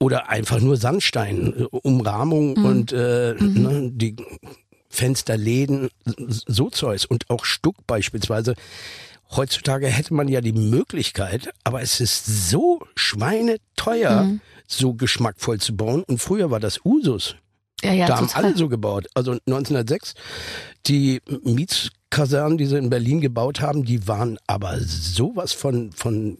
[0.00, 2.64] Oder einfach nur Sandstein, äh, Umrahmung Mhm.
[2.64, 4.16] und äh, ne, die
[4.88, 5.88] Fensterläden,
[6.28, 8.54] so Zeugs und auch Stuck beispielsweise.
[9.30, 14.40] Heutzutage hätte man ja die Möglichkeit, aber es ist so schweineteuer, Mhm.
[14.66, 16.04] so geschmackvoll zu bauen.
[16.06, 17.36] Und früher war das Usus.
[17.82, 18.44] Ja, ja, da haben total.
[18.44, 19.06] alle so gebaut.
[19.14, 20.14] Also 1906,
[20.86, 26.38] die Mietskasernen, die sie in Berlin gebaut haben, die waren aber sowas von, von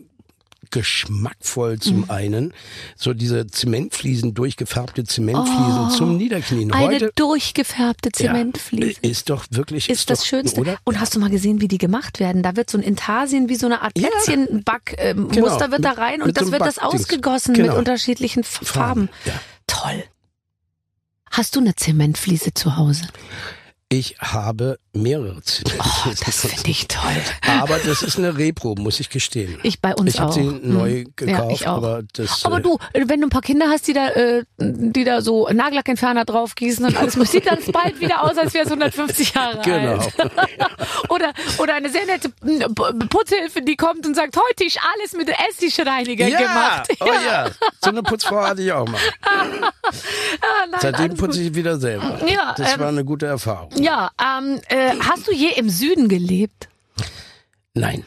[0.70, 2.10] geschmackvoll zum Mhm.
[2.10, 2.54] einen.
[2.96, 6.70] So diese Zementfliesen, durchgefärbte Zementfliesen zum Niederknien.
[6.72, 9.00] Oh, Eine Heute durchgefärbte ja, Zementfliese.
[9.02, 10.60] ist doch wirklich ist das doch, Schönste.
[10.60, 10.78] Oder?
[10.84, 12.42] Und hast du mal gesehen, wie die gemacht werden?
[12.42, 14.08] Da wird so ein Intarsien wie so eine Art Ja.
[14.08, 15.48] Plätzchenback-Muster ähm, Genau.
[15.48, 17.68] Muster wird da rein und das so wird das ausgegossen Genau.
[17.68, 19.08] mit unterschiedlichen F- Farben.
[19.24, 19.32] Ja.
[19.66, 20.04] Toll.
[21.30, 23.02] Hast du eine Zementfliese zu Hause?
[23.88, 25.80] Ich habe mehrere Zementfliesen.
[25.80, 27.12] Oh, das finde ich toll.
[27.60, 29.58] Aber das ist eine Repro, muss ich gestehen.
[29.62, 30.34] Ich bei uns ich habe auch.
[30.34, 30.60] sie Hm.
[30.62, 31.76] neu Ja, gekauft, ich auch.
[31.78, 32.44] aber das.
[32.44, 35.48] Aber äh, du, wenn du ein paar Kinder hast, die da, äh, die da so
[35.48, 39.92] Nagellackentferner draufgießen und alles, sieht das bald wieder aus, als wäre es 150 Jahre Genau.
[39.92, 40.12] alt.
[41.08, 42.30] oder, oder eine sehr nette
[43.08, 46.88] Putzhilfe, die kommt und sagt, heute ist alles mit Essigreiniger ja, gemacht.
[47.00, 47.48] Oh ja,
[47.82, 49.00] so eine Putzfrau hatte ich auch mal.
[50.40, 52.18] Ah, nein, Seitdem putze ich wieder selber.
[52.26, 53.70] Ja, das ähm, war eine gute Erfahrung.
[53.76, 56.68] Ja, ähm, äh, hast du je im Süden gelebt?
[57.74, 58.04] Nein.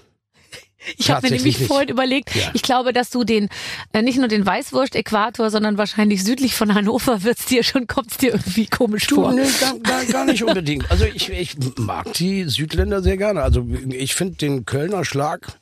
[0.98, 1.68] Ich habe mir nämlich nicht.
[1.68, 2.50] vorhin überlegt, Ja.
[2.54, 3.50] ich glaube, dass du den,
[3.94, 8.32] äh, nicht nur den Weißwurst-Äquator, sondern wahrscheinlich südlich von Hannover wird's dir schon, kommt's dir
[8.32, 9.34] irgendwie komisch Du, vor.
[9.34, 10.90] nee, gar, gar, gar nicht unbedingt.
[10.90, 13.44] Also ich, ich mag die Südländer sehr gerne.
[13.44, 15.60] Also ich finde den Kölner Schlag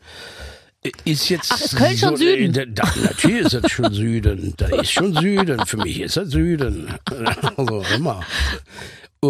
[1.03, 1.51] ist jetzt.
[1.51, 2.53] Ach, ist Köln schon Süden?
[2.53, 4.53] Da, da, natürlich ist das schon Süden.
[4.55, 5.65] Da ist schon Süden.
[5.65, 6.93] Für mich ist das Süden.
[7.57, 8.23] Also immer.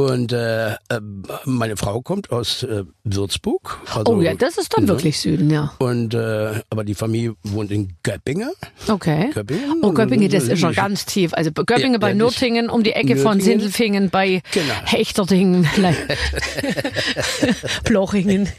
[0.06, 0.76] Und äh, äh,
[1.46, 3.80] meine Frau kommt aus äh, Würzburg.
[3.94, 4.90] Also, Oh ja, das ist dann ne?
[4.90, 5.74] wirklich Süden, ja.
[5.80, 8.52] Und äh, aber die Familie wohnt in Göppingen.
[8.88, 9.32] Okay.
[9.34, 9.80] Göppingen?
[9.82, 11.34] Oh, Göppingen, das ist schon ganz tief.
[11.34, 13.60] Also Göppingen Ja, bei ja, das- Nürtingen, um die Ecke von Nürtingen.
[13.62, 14.74] Sindelfingen bei Genau.
[14.86, 15.68] Hechterdingen,
[17.84, 18.48] Blochingen.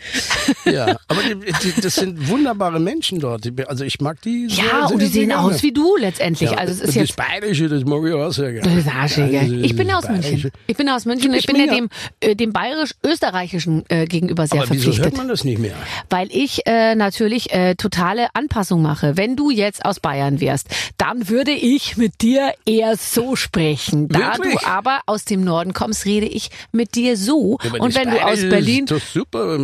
[0.64, 1.35] Ja, aber die,
[1.74, 3.46] die, das sind wunderbare Menschen dort.
[3.68, 4.46] Also ich mag die.
[4.48, 5.44] Ja, sehr, und die sehen gerne.
[5.46, 6.51] aus wie du letztendlich.
[6.51, 8.68] Ja, also es ist und jetzt das Bayerische, das mag ich auch sehr gerne.
[8.68, 9.55] Das ist arschig, Also?
[9.57, 10.51] Ich bin ja aus das München.
[10.66, 11.27] Ich bin ja aus München.
[11.34, 11.88] Ich Ich bin bin ja dem,
[12.20, 15.04] äh, dem bayerisch-österreichischen äh, gegenüber sehr Aber wieso verpflichtet.
[15.06, 15.74] hört man das nicht mehr?
[16.10, 19.16] Weil ich äh, natürlich äh, totale Anpassung mache.
[19.16, 24.08] Wenn du jetzt aus Bayern wärst, dann würde ich mit dir eher so sprechen.
[24.08, 24.60] Da Wirklich?
[24.60, 27.58] du aber aus dem Norden kommst, rede ich mit dir so.
[27.62, 29.58] Ja, Und das wenn du aus Berlin, Ist doch super.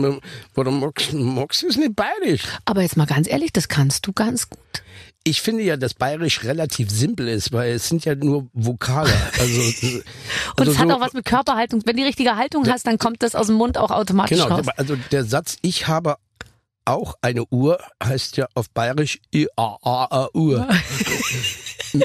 [0.54, 2.42] Warum magst, magst du es nicht bayerisch?
[2.64, 4.58] aber jetzt mal ganz ehrlich, das kannst du ganz gut.
[5.26, 9.10] Ich finde ja, dass bayerisch relativ simpel ist, weil es sind ja nur Vokale.
[9.40, 9.60] Also,
[9.96, 10.04] Und
[10.58, 11.80] also es hat so- auch was mit Körperhaltung.
[11.86, 14.54] Wenn du die richtige Haltung hast, dann kommt das aus dem Mund auch automatisch Genau,
[14.56, 14.66] raus.
[14.76, 16.16] also der Satz, ich habe
[16.84, 20.68] auch eine Uhr, heißt ja auf bayerisch I-A-A-A-Uhr.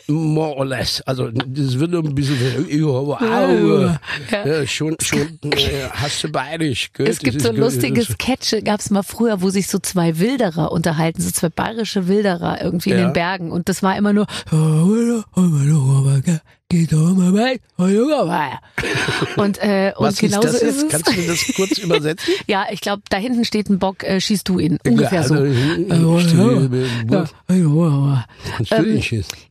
[0.07, 1.01] More or less.
[1.01, 2.37] Also das wird ein bisschen,
[2.83, 3.19] Uhr.
[3.21, 3.99] Ja.
[4.45, 6.91] Ja, schon, schon äh, hast du bayerisch.
[6.93, 7.07] Gell?
[7.07, 10.19] Es Das gibt ist so lustige Sketche, gab es mal früher, wo sich so zwei
[10.19, 13.05] Wilderer unterhalten, so zwei bayerische Wilderer irgendwie in Ja.
[13.07, 13.51] den Bergen.
[13.51, 14.27] Und das war immer nur
[19.37, 20.83] und, äh, und Was genauso das ist jetzt?
[20.83, 20.89] es.
[20.89, 22.33] Kannst du mir das kurz übersetzen?
[22.45, 24.77] Ja, ich glaube, da hinten steht ein Bock, äh, schießt du ihn.
[24.85, 25.33] Ungefähr so.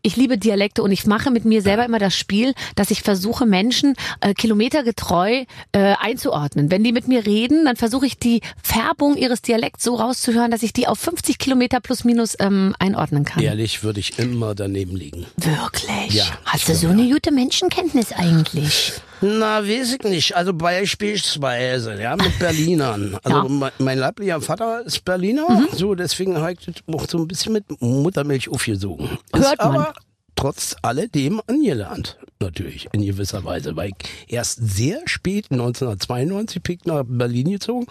[0.02, 3.46] Ich liebe Dialekte und ich mache mit mir selber immer das Spiel, dass ich versuche,
[3.46, 6.70] Menschen äh, kilometergetreu äh, einzuordnen.
[6.70, 10.62] Wenn die mit mir reden, dann versuche ich die Färbung ihres Dialekts so rauszuhören, dass
[10.62, 13.42] ich die auf 50 Kilometer plus minus ähm, einordnen kann.
[13.42, 15.26] Ehrlich würde ich immer daneben liegen.
[15.37, 16.14] Wirklich?
[16.14, 18.92] Ja, Hast du so eine gute Menschenkenntnis eigentlich?
[19.20, 20.36] Na, weiß ich nicht.
[20.36, 23.18] Also beispielsweise, ja, mit Berlinern.
[23.24, 23.44] Also Ja.
[23.44, 23.58] Mhm.
[23.58, 27.52] mein, mein leiblicher Vater ist Berliner, so deswegen habe ich das auch so ein bisschen
[27.52, 29.18] mit Muttermilch aufgesogen.
[29.34, 29.74] Hört ist man.
[29.76, 29.94] aber
[30.36, 36.84] trotz alledem angelernt, natürlich, in gewisser Weise, weil ich erst sehr spät, 1992, bin ich
[36.84, 37.86] nach Berlin gezogen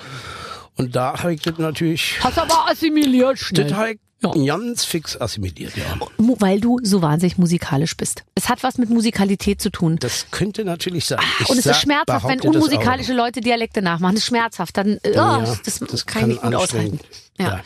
[0.78, 3.66] und da habe ich das natürlich, Hast aber assimiliert schnell.
[3.66, 4.32] das habe ich Ja.
[4.56, 5.84] ganz fix assimiliert, ja.
[6.18, 8.24] Weil du so wahnsinnig musikalisch bist.
[8.34, 9.98] Es hat was mit Musikalität zu tun.
[10.00, 11.20] Das könnte natürlich sein.
[11.40, 14.16] Ich und es ist schmerzhaft, wenn das unmusikalische Leute Dialekte nachmachen.
[14.16, 14.76] Das ist schmerzhaft.
[14.76, 16.92] Dann, äh, Ja, oh, das, kann ich nicht gut aushalten.
[16.94, 17.02] anstrengend.
[17.40, 17.62] Ja.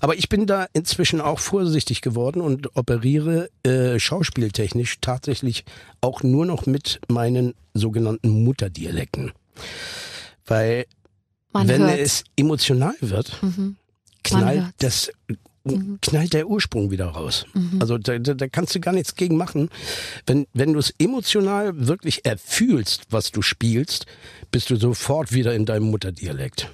[0.00, 5.64] Aber ich bin da inzwischen auch vorsichtig geworden und operiere äh, schauspieltechnisch tatsächlich
[6.00, 9.32] auch nur noch mit meinen sogenannten Mutterdialekten.
[10.46, 10.86] Weil
[11.52, 12.00] Man wenn hört's.
[12.00, 13.76] es emotional wird, Mhm.
[14.22, 15.10] knallt hört's.
[15.66, 17.46] Das knallt der Ursprung wieder raus.
[17.54, 17.80] Mhm.
[17.80, 19.70] Also da, da, da kannst du gar nichts gegen machen.
[20.26, 24.06] Wenn, wenn du es emotional wirklich erfühlst, was du spielst,
[24.50, 26.70] bist du sofort wieder in deinem Mutterdialekt.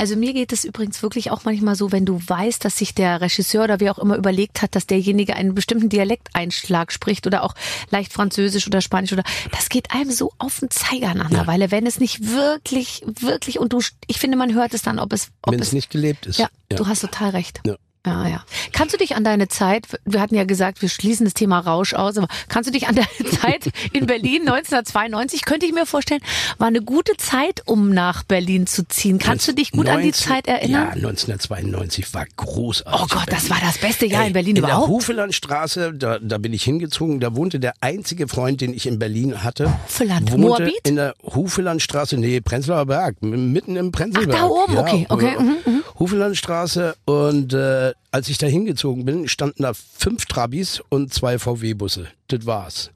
[0.00, 3.20] Also mir geht es übrigens wirklich auch manchmal so, wenn du weißt, dass sich der
[3.20, 7.54] Regisseur oder wer auch immer überlegt hat, dass derjenige einen bestimmten Dialekteinschlag spricht oder auch
[7.90, 11.70] leicht Französisch oder Spanisch oder das geht einem so auf den Zeiger nach einer Weile,
[11.70, 15.32] wenn es nicht wirklich, wirklich und du, ich finde, man hört es dann, ob es,
[15.42, 16.38] ob Wenn es es nicht gelebt ist.
[16.38, 17.60] Ja, du hast total recht.
[17.66, 17.76] Ja.
[18.06, 18.44] Ja, ja.
[18.72, 21.92] Kannst du dich an deine Zeit, wir hatten ja gesagt, wir schließen das Thema Rausch
[21.92, 26.22] aus, aber kannst du dich an deine Zeit in Berlin 1992, könnte ich mir vorstellen,
[26.56, 29.18] war eine gute Zeit, um nach Berlin zu ziehen.
[29.18, 30.88] Kannst du dich gut an die 19 Zeit Ja, erinnern?
[30.92, 33.02] 1992 war großartig.
[33.02, 34.88] Oh Gott, in das war das beste Jahr in Berlin in überhaupt.
[34.88, 38.98] der Hufelandstraße, da, da bin ich hingezogen, da wohnte der einzige Freund, den ich in
[38.98, 39.70] Berlin hatte.
[39.84, 40.88] Hufeland, wohnte Moabit?
[40.88, 44.34] in der Hufelandstraße, nee, Prenzlauer Berg, mitten im Prenzlberg.
[44.34, 45.82] Ach, da oben, ja, okay, okay, mhm, mhm.
[45.98, 51.38] Hufelandstraße und äh, but als ich da hingezogen bin, standen da fünf Trabis und zwei
[51.38, 52.08] VW-Busse.
[52.28, 52.90] Das war's.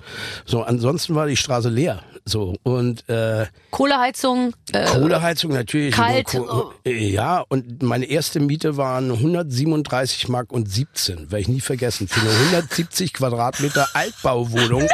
[0.44, 2.02] So, ansonsten war die Straße leer.
[2.26, 5.94] So und äh, Kohleheizung, äh, Kohleheizung natürlich.
[5.94, 11.60] kalt, Ko- Ja, und meine erste Miete waren 137 Mark und 17, werde ich nie
[11.60, 14.88] vergessen, für eine 170 Quadratmeter Altbauwohnung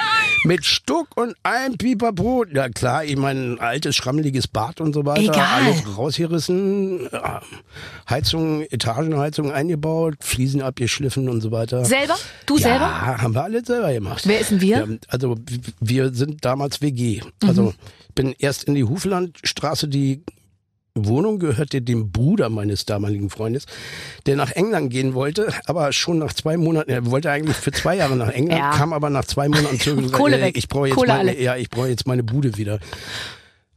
[0.44, 2.44] mit Stuck und allem Pipapo.
[2.52, 5.62] Ja klar, ich mein altes schrammeliges Bad und so weiter, Egal.
[5.66, 7.08] alles rausgerissen,
[8.08, 11.84] Heizung, Etagenheizung eingebaut, Fliesen abgeschliffen und so weiter.
[11.84, 12.16] selber?
[12.46, 13.00] Du ja, selber?
[13.22, 14.22] haben wir alles selber gemacht.
[14.26, 14.76] Wer ist denn wir?
[14.78, 15.36] Ja, also
[15.80, 17.20] wir sind damals WG.
[17.44, 17.74] Also
[18.08, 20.22] ich bin erst in die Huflandstraße, die
[20.96, 23.66] Wohnung gehörte dem Bruder meines damaligen Freundes,
[24.26, 27.96] der nach England gehen wollte, aber schon nach zwei Monaten, er wollte eigentlich für zwei
[27.96, 28.72] Jahre nach England, Ja.
[28.72, 31.40] kam aber nach zwei Monaten zurück und sagte, ich brauche jetzt meine, alle.
[31.40, 32.80] ja, ich brauche jetzt meine Bude wieder.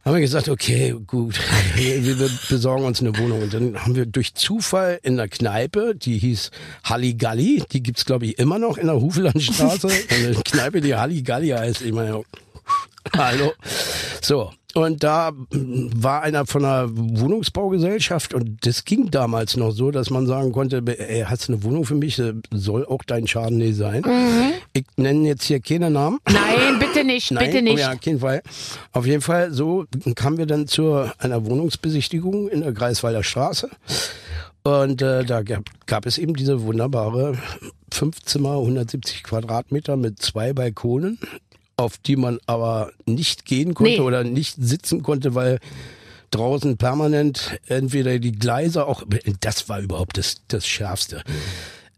[0.04, 1.40] Haben wir gesagt, okay, gut,
[1.76, 3.42] wir, wir besorgen uns eine Wohnung.
[3.42, 6.50] Und dann haben wir durch Zufall in einer Kneipe, die hieß
[6.84, 11.82] Halligalli, die gibt's glaube ich immer noch in der Hufelandstraße, eine Kneipe, die Halligalli heißt.
[11.82, 12.22] Ich meine,
[13.12, 13.52] Hallo.
[14.20, 14.50] So.
[14.74, 20.26] Und da war einer von einer Wohnungsbaugesellschaft und das ging damals noch so, dass man
[20.26, 22.20] sagen konnte, ey, hast du eine Wohnung für mich?
[22.50, 24.02] Soll auch dein Schaden nicht sein.
[24.72, 26.18] Ich nenne jetzt hier keine Namen.
[26.26, 27.74] Nein, bitte nicht, Nein, bitte nicht.
[27.74, 28.42] Oh ja, auf jeden Fall.
[28.92, 29.84] Auf jeden Fall, so
[30.16, 33.70] kamen wir dann zu einer Wohnungsbesichtigung in der Greifswalder Straße.
[34.64, 37.38] Und äh, da gab, gab es eben diese wunderbare
[37.92, 41.18] fünf Zimmer, 170 Quadratmeter mit zwei Balkonen,
[41.76, 44.00] auf die man aber nicht gehen konnte Nee.
[44.00, 45.58] oder nicht sitzen konnte, weil
[46.30, 49.04] draußen permanent entweder die Gleise auch,
[49.40, 51.22] das war überhaupt das, das Schärfste.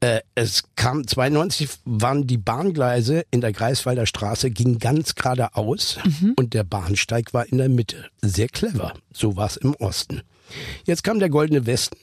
[0.01, 5.99] Äh, es kam 92 waren die Bahngleise in der Greifswalder Straße ging ganz geradeaus
[6.37, 8.05] und der Bahnsteig war in der Mitte.
[8.21, 8.93] Sehr clever.
[9.13, 10.21] So war es im Osten.
[10.85, 11.97] Jetzt kam der Goldene Westen,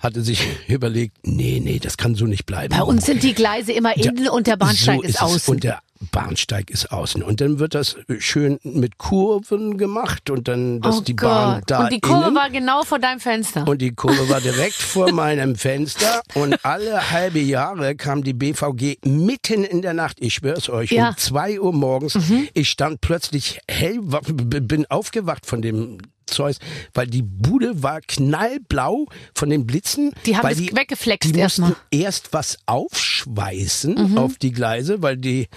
[0.00, 2.74] hatte sich überlegt, nee, nee, das kann so nicht bleiben.
[2.76, 5.20] Bei uns sind die Gleise immer innen und der Bahnsteig so ist es.
[5.20, 5.54] außen.
[5.54, 5.80] Und der
[6.12, 7.24] Bahnsteig ist außen.
[7.24, 11.64] Und dann wird das schön mit Kurven gemacht und dann, dass oh die Bahn Gott.
[11.72, 13.66] da und die Kurve innen war genau vor deinem Fenster.
[13.66, 18.98] und die Kurve war direkt vor meinem Fenster und alle halbe Jahre kam die BVG
[19.04, 21.02] mitten in der Nacht, ich schwör's euch, Ja.
[21.06, 21.08] Mhm.
[21.10, 22.16] um zwei Uhr morgens.
[22.54, 26.58] Ich stand plötzlich hell, bin aufgewacht von dem Zeus,
[26.94, 30.12] weil die Bude war knallblau von den Blitzen.
[30.26, 31.76] Die haben das weggeflext die mussten erstmal.
[31.90, 34.18] erst was aufschweißen Mhm.
[34.18, 35.48] auf die Gleise, weil die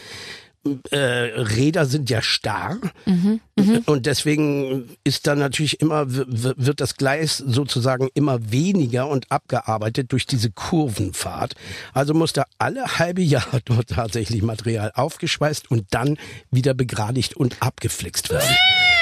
[0.91, 3.39] äh, Räder sind ja starr Mhm,
[3.88, 10.27] und deswegen ist dann natürlich immer wird das Gleis sozusagen immer weniger und abgearbeitet durch
[10.27, 11.55] diese Kurvenfahrt.
[11.93, 16.19] Also musste alle halbe Jahr dort tatsächlich Material aufgeschweißt und dann
[16.51, 18.55] wieder begradigt und abgeflixt werden.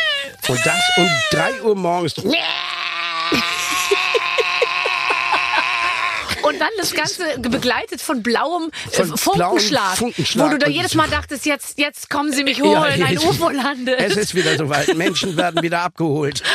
[0.49, 2.15] Und das um drei Uhr morgens.
[6.59, 10.93] Und dann das Ganze begleitet von blauem äh, Von Funkenschlag, Funkenschlag wo du da jedes
[10.93, 13.97] Mal dachtest, jetzt, jetzt kommen sie mich holen, ein es- UFO landet.
[13.99, 14.93] Es ist wieder soweit.
[14.95, 16.43] Menschen werden wieder abgeholt.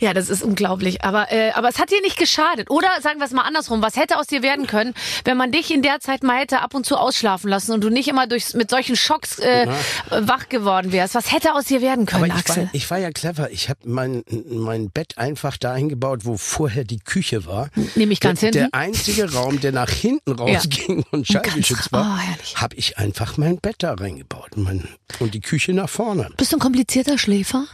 [0.00, 1.04] Ja, das ist unglaublich.
[1.04, 2.70] Aber, äh, aber es hat dir nicht geschadet.
[2.70, 5.72] Oder sagen wir es mal andersrum, was hätte aus dir werden können, wenn man dich
[5.72, 8.54] in der Zeit mal hätte ab und zu ausschlafen lassen und du nicht immer durch,
[8.54, 9.66] mit solchen Schocks äh,
[10.10, 11.14] wach geworden wärst?
[11.14, 12.70] Was hätte aus dir werden können, Aber ich war, Axel?
[12.72, 13.50] ich war ja clever.
[13.50, 17.68] Ich habe mein, mein Bett einfach dahin gebaut, wo vorher die Küche war.
[17.94, 18.70] Nämlich ganz der, hinten?
[18.72, 23.58] Der einzige Raum, der nach hinten rausging und schallgeschützt war, oh, habe ich einfach mein
[23.58, 24.56] Bett da reingebaut.
[24.56, 24.88] Mein,
[25.20, 26.30] und die Küche nach vorne.
[26.36, 27.66] Bist du ein komplizierter Schläfer?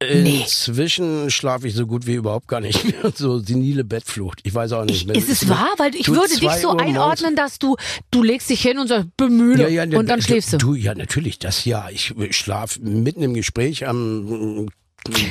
[0.00, 0.42] Nee.
[0.42, 3.12] Inzwischen schlafe ich so gut wie überhaupt gar nicht mehr.
[3.16, 4.40] So senile Bettflucht.
[4.44, 5.10] Ich weiß auch nicht.
[5.10, 5.70] Ist es wahr?
[5.76, 7.76] Weil ich würde dich so Uhr einordnen, dass du,
[8.12, 10.58] du legst dich hin und sagst, bemühe Ja, ja, und dann schläfst du.
[10.58, 11.88] Du, ja, natürlich, das ja.
[11.90, 14.68] Ich schlaf mitten im Gespräch am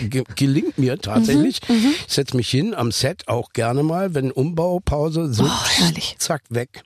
[0.09, 1.59] ge- gelingt mir tatsächlich.
[1.67, 5.47] Mhm, Ich setz mich hin am Set auch gerne mal, wenn Umbaupause so Oh.
[5.47, 5.93] Mhm.
[6.17, 6.83] zack weg.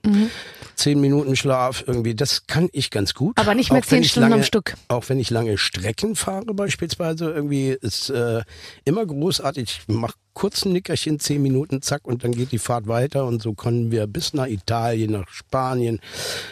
[0.76, 3.38] Zehn Minuten Schlaf irgendwie, das kann ich ganz gut.
[3.38, 4.76] Aber nicht mehr Auch zehn Stunden lange, am Stück.
[4.88, 8.42] Auch wenn ich lange Strecken fahre beispielsweise, irgendwie ist äh,
[8.86, 9.82] immer großartig.
[9.88, 13.42] Ich mach kurz ein Nickerchen, zehn Minuten, zack, und dann geht die Fahrt weiter und
[13.42, 16.00] so können wir bis nach Italien, nach Spanien,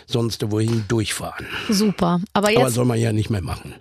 [0.06, 1.48] sonst wohin durchfahren.
[1.70, 2.20] Super.
[2.34, 3.74] Aber Aber jetzt soll man ja nicht mehr machen.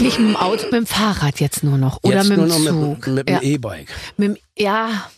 [0.00, 1.98] Nicht mit dem Auto, mit dem Fahrrad jetzt nur noch.
[2.02, 3.06] Oder Jetzt mit dem Zug.
[3.06, 3.42] mit, mit dem ja.
[3.42, 5.08] E-Bike, Mit dem, ja,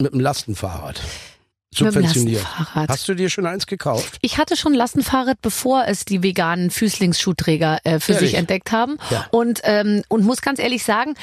[0.00, 0.96] mit dem Lastenfahrrad.
[0.96, 2.42] mit dem Subventioniert.
[2.42, 2.88] Lastenfahrrad.
[2.90, 4.18] Hast du dir schon eins gekauft?
[4.22, 8.30] Ich hatte schon Lastenfahrrad, bevor es die veganen Füßlingsschuhträger äh, für Ehrlich?
[8.30, 8.98] sich entdeckt haben.
[9.10, 9.26] Ja.
[9.30, 11.14] Und, ähm, und muss ganz ehrlich sagen,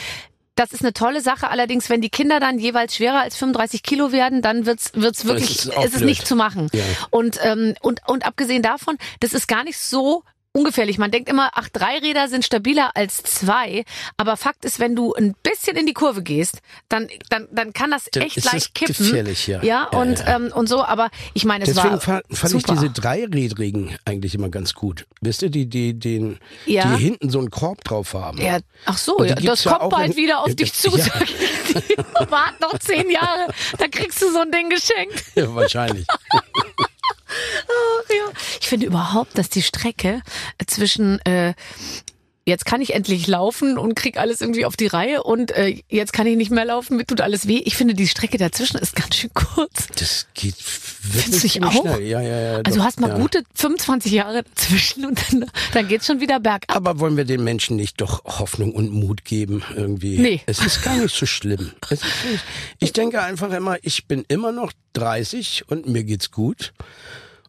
[0.55, 1.49] das ist eine tolle Sache.
[1.49, 5.49] Allerdings, wenn die Kinder dann jeweils schwerer als 35 Kilo werden, dann wird's wird's wirklich,
[5.49, 6.05] ist ist, es blöd.
[6.05, 6.69] nicht zu machen.
[6.71, 6.81] Ja.
[7.09, 10.23] Und, ähm, und, und abgesehen davon, das ist gar nicht so
[10.55, 10.97] ungefährlich.
[10.97, 13.83] Man denkt immer, ach, drei Räder sind stabiler als zwei.
[14.17, 17.91] Aber Fakt ist, wenn du ein bisschen in die Kurve gehst, dann, dann, dann kann
[17.91, 18.95] das Dann echt ist leicht kippen.
[18.95, 19.61] gefährlich, ja.
[19.61, 20.35] Ja, Ja, und, ja.
[20.37, 20.83] Ähm, und so.
[20.83, 25.05] Aber ich meine, es Deswegen war fand, fand ich diese dreirädrigen eigentlich immer ganz gut.
[25.21, 26.95] Wisst ihr, die, die, den, Ja.
[26.95, 28.39] die hinten so einen Korb drauf haben.
[28.41, 30.89] Ja, ach so, ja, das kommt bald in- wieder auf dich zu.
[30.97, 31.05] ja.
[32.29, 35.23] Wart noch zehn Jahre, da kriegst du so ein Ding geschenkt.
[35.35, 36.05] Ja, wahrscheinlich.
[38.15, 38.31] Ja.
[38.61, 40.21] Ich finde überhaupt, dass die Strecke
[40.67, 41.53] zwischen äh,
[42.45, 46.13] jetzt kann ich endlich laufen und krieg alles irgendwie auf die Reihe und äh, jetzt
[46.13, 47.61] kann ich nicht mehr laufen, mir tut alles weh.
[47.65, 49.87] Ich finde, die Strecke dazwischen ist ganz schön kurz.
[49.97, 50.55] Das geht
[51.01, 51.71] wirklich auch?
[51.71, 52.03] schnell.
[52.03, 52.51] Ja, ja, ja.
[52.57, 53.17] Also doch, du hast mal ja.
[53.17, 56.75] gute 25 Jahre dazwischen und dann, dann geht's schon wieder bergab.
[56.75, 60.19] Aber wollen wir den Menschen nicht doch Hoffnung und Mut geben irgendwie?
[60.19, 60.41] Nee.
[60.45, 61.71] Es ist gar nicht so schlimm.
[61.89, 62.43] Es nicht,
[62.79, 66.73] ich denke einfach immer, ich bin immer noch 30 und mir geht's gut.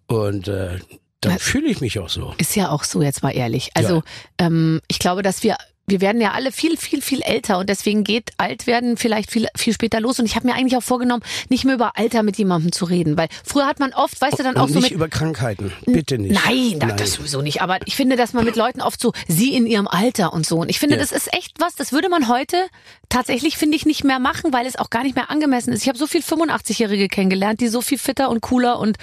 [0.06, 0.78] Und äh,
[1.20, 2.34] dann fühle ich mich auch so.
[2.38, 3.70] Ist ja auch so, jetzt mal ehrlich.
[3.74, 4.02] Also
[4.38, 5.56] ähm, ich glaube, dass wir
[5.88, 9.72] wir werden ja alle viel, viel, viel älter und deswegen geht Altwerden vielleicht viel, viel
[9.72, 10.18] später los.
[10.18, 13.16] Und ich habe mir eigentlich auch vorgenommen, nicht mehr über Alter mit jemandem zu reden,
[13.16, 15.72] weil früher hat man oft, weißt du, dann Und auch so nicht mit über Krankheiten.
[15.86, 16.34] Bitte nicht.
[16.46, 17.62] Nein, da- das sowieso nicht.
[17.62, 20.56] Aber ich finde, dass man mit Leuten oft so, sie in ihrem Alter und so.
[20.58, 21.00] Und ich finde, Ja.
[21.00, 22.56] das ist echt was, das würde man heute
[23.08, 25.82] tatsächlich, finde ich, nicht mehr machen, weil es auch gar nicht mehr angemessen ist.
[25.82, 28.96] Ich habe so viel 85-Jährige kennengelernt, die so viel fitter und cooler und,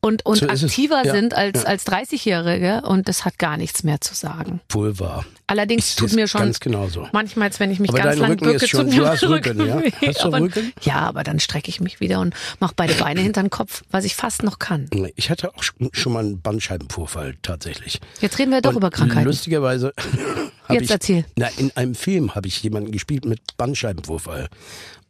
[0.00, 2.82] und, und So ist aktiver Ja, sind als, als 30-Jährige.
[2.82, 4.60] Und das hat gar nichts mehr zu sagen.
[4.68, 5.24] Wohl wahr.
[5.46, 7.08] Allerdings Ich tut seh's mir schon ganz genauso.
[7.12, 9.22] manchmal, als wenn ich mich Aber ganz dein lang Rücken bücke, ist schon- du hast
[9.22, 9.80] mein Rücken, ja?
[10.06, 10.72] Hast du aber, Rücken?
[10.82, 14.04] Ja, aber dann strecke ich mich wieder und mache beide Beine hinter den Kopf, was
[14.04, 14.88] ich fast noch kann.
[15.16, 18.00] Ich hatte auch schon- mal einen Bandscheibenvorfall tatsächlich.
[18.20, 19.26] Jetzt reden wir doch Und über Krankheiten.
[19.26, 19.92] Lustigerweise
[20.68, 21.24] Jetzt ich, erzähl.
[21.36, 24.48] Na, in einem Film habe ich jemanden gespielt mit Bandscheibenvorfall.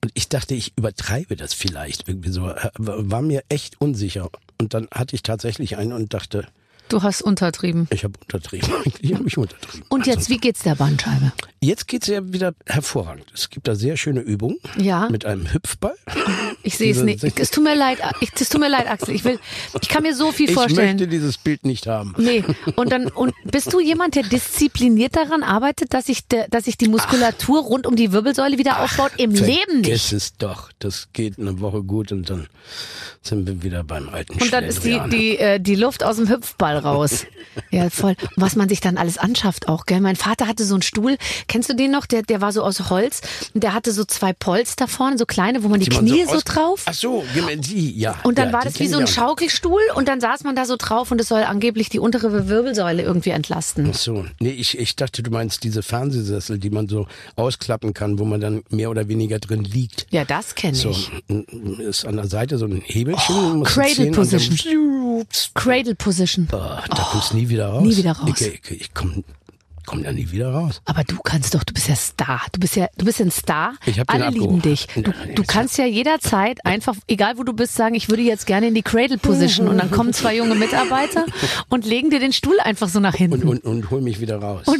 [0.05, 2.49] Und ich dachte, ich übertreibe das vielleicht irgendwie so.
[2.51, 4.29] Äh, War mir echt unsicher.
[4.61, 6.47] Und dann hatte ich tatsächlich einen und dachte,
[6.89, 7.89] Du hast untertrieben.
[7.91, 8.71] ich habe untertrieben.
[8.85, 9.87] Eigentlich habe ich untertrieben.
[9.89, 11.33] Und jetzt, wie geht's der Bandscheibe?
[11.61, 13.27] Jetzt geht's ja wieder hervorragend.
[13.35, 15.09] Es gibt da sehr schöne Übungen Ja.
[15.11, 15.97] mit einem Hüpfball.
[16.63, 17.25] Ich sehe es nicht.
[17.25, 19.15] Es tut mir leid, ich, es tut mir leid, Axel.
[19.15, 19.39] Ich will,
[19.81, 20.91] ich kann mir so viel Ich vorstellen.
[20.97, 22.15] möchte dieses Bild nicht haben.
[22.19, 22.45] Nee,
[22.77, 26.89] und dann und bist du jemand, der diszipliniert daran arbeitet, dass sich dass sich die
[26.89, 29.13] Muskulatur rund um die Wirbelsäule wieder aufbaut?
[29.17, 29.87] Im Leben nicht.
[29.87, 30.71] Vergiss es doch.
[30.79, 32.47] Das geht eine Woche gut und dann
[33.23, 36.29] sind wir wieder beim alten Und dann ist die, die, äh, die Luft aus dem
[36.29, 37.27] Hüpfball raus.
[37.71, 38.17] Ja, voll.
[38.37, 40.01] Und was man sich dann alles anschafft auch, gell?
[40.01, 41.17] Mein Vater hatte so einen Stuhl.
[41.49, 42.07] Kennst du den noch?
[42.07, 43.21] Der, der war so aus Holz.
[43.55, 46.25] Und der hatte so zwei Polster vorne, so kleine, wo man die, Die man Knie
[46.25, 46.83] so, aus- drauf.
[46.87, 47.25] Ach so,
[47.59, 48.17] die, ja.
[48.25, 49.07] Und dann ja, war das wie so ein.
[49.07, 53.03] Schaukelstuhl und dann saß man da so drauf und es soll angeblich die untere Wirbelsäule
[53.03, 53.89] irgendwie entlasten.
[53.93, 57.07] Ach so, nee, ich, ich dachte, du meinst diese Fernsehsessel, die man so
[57.37, 60.07] ausklappen kann, wo man dann mehr oder weniger drin liegt.
[60.11, 61.11] Ja, das kenne So, ich.
[61.81, 63.61] ist an der Seite so ein Hebelchen.
[63.61, 65.25] du Cradle Position.
[65.55, 66.47] Cradle Position.
[66.47, 67.83] Boah, da kommst du nie wieder raus.
[67.85, 68.41] nie wieder raus.
[68.41, 69.25] Ich, ich, ich komm,
[69.87, 70.81] komm da nie wieder raus.
[70.85, 72.43] Aber du kannst doch, du bist ja Star.
[72.53, 73.75] Du bist ja, du bist ja ein Star.
[73.87, 74.63] Ich hab den Alle lieben abgehoben.
[74.63, 74.87] dich.
[74.89, 78.47] Du, Ja, du kannst ja jederzeit einfach, egal wo du bist, sagen, ich würde jetzt
[78.47, 79.69] gerne in die Cradle Position.
[79.69, 81.25] Und dann kommen zwei junge Mitarbeiter
[81.69, 83.43] und legen dir den Stuhl einfach so nach hinten.
[83.43, 84.67] Und, und, und hol mich wieder raus.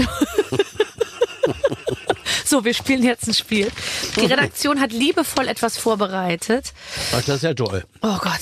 [2.45, 3.71] So, wir spielen jetzt ein Spiel.
[4.15, 6.73] Die Redaktion hat liebevoll etwas vorbereitet.
[7.13, 7.85] Ach, das ist ja toll.
[8.03, 8.41] Oh Gott.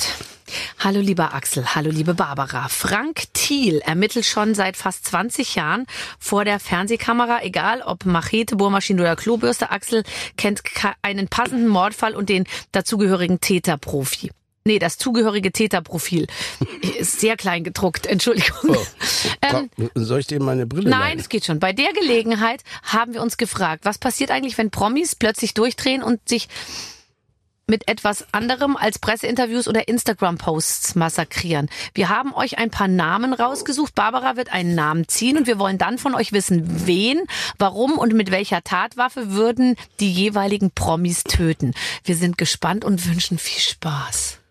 [0.78, 2.68] Hallo lieber Axel, hallo liebe Barbara.
[2.68, 5.86] Frank Thiel ermittelt schon seit fast 20 Jahren
[6.18, 9.70] vor der Fernsehkamera, egal ob Machete, Bohrmaschine oder Klobürste.
[9.70, 10.04] Axel
[10.36, 10.62] kennt
[11.02, 14.30] einen passenden Mordfall und den dazugehörigen Täterprofi.
[14.66, 16.26] Nee, das zugehörige Täterprofil
[16.98, 18.76] ist sehr klein gedruckt, Entschuldigung.
[18.76, 18.86] Oh.
[19.42, 21.58] Ähm, Soll ich dir meine Brille Nein, es geht schon.
[21.58, 26.26] Bei der Gelegenheit haben wir uns gefragt, was passiert eigentlich, wenn Promis plötzlich durchdrehen und
[26.26, 26.48] sich
[27.66, 31.68] mit etwas anderem als Presseinterviews oder Instagram-Posts massakrieren.
[31.94, 33.94] Wir haben euch ein paar Namen rausgesucht.
[33.94, 37.22] Barbara wird einen Namen ziehen und wir wollen dann von euch wissen, wen,
[37.58, 41.74] warum und mit welcher Tatwaffe würden die jeweiligen Promis töten.
[42.04, 44.43] Wir sind gespannt und wünschen viel Spaß.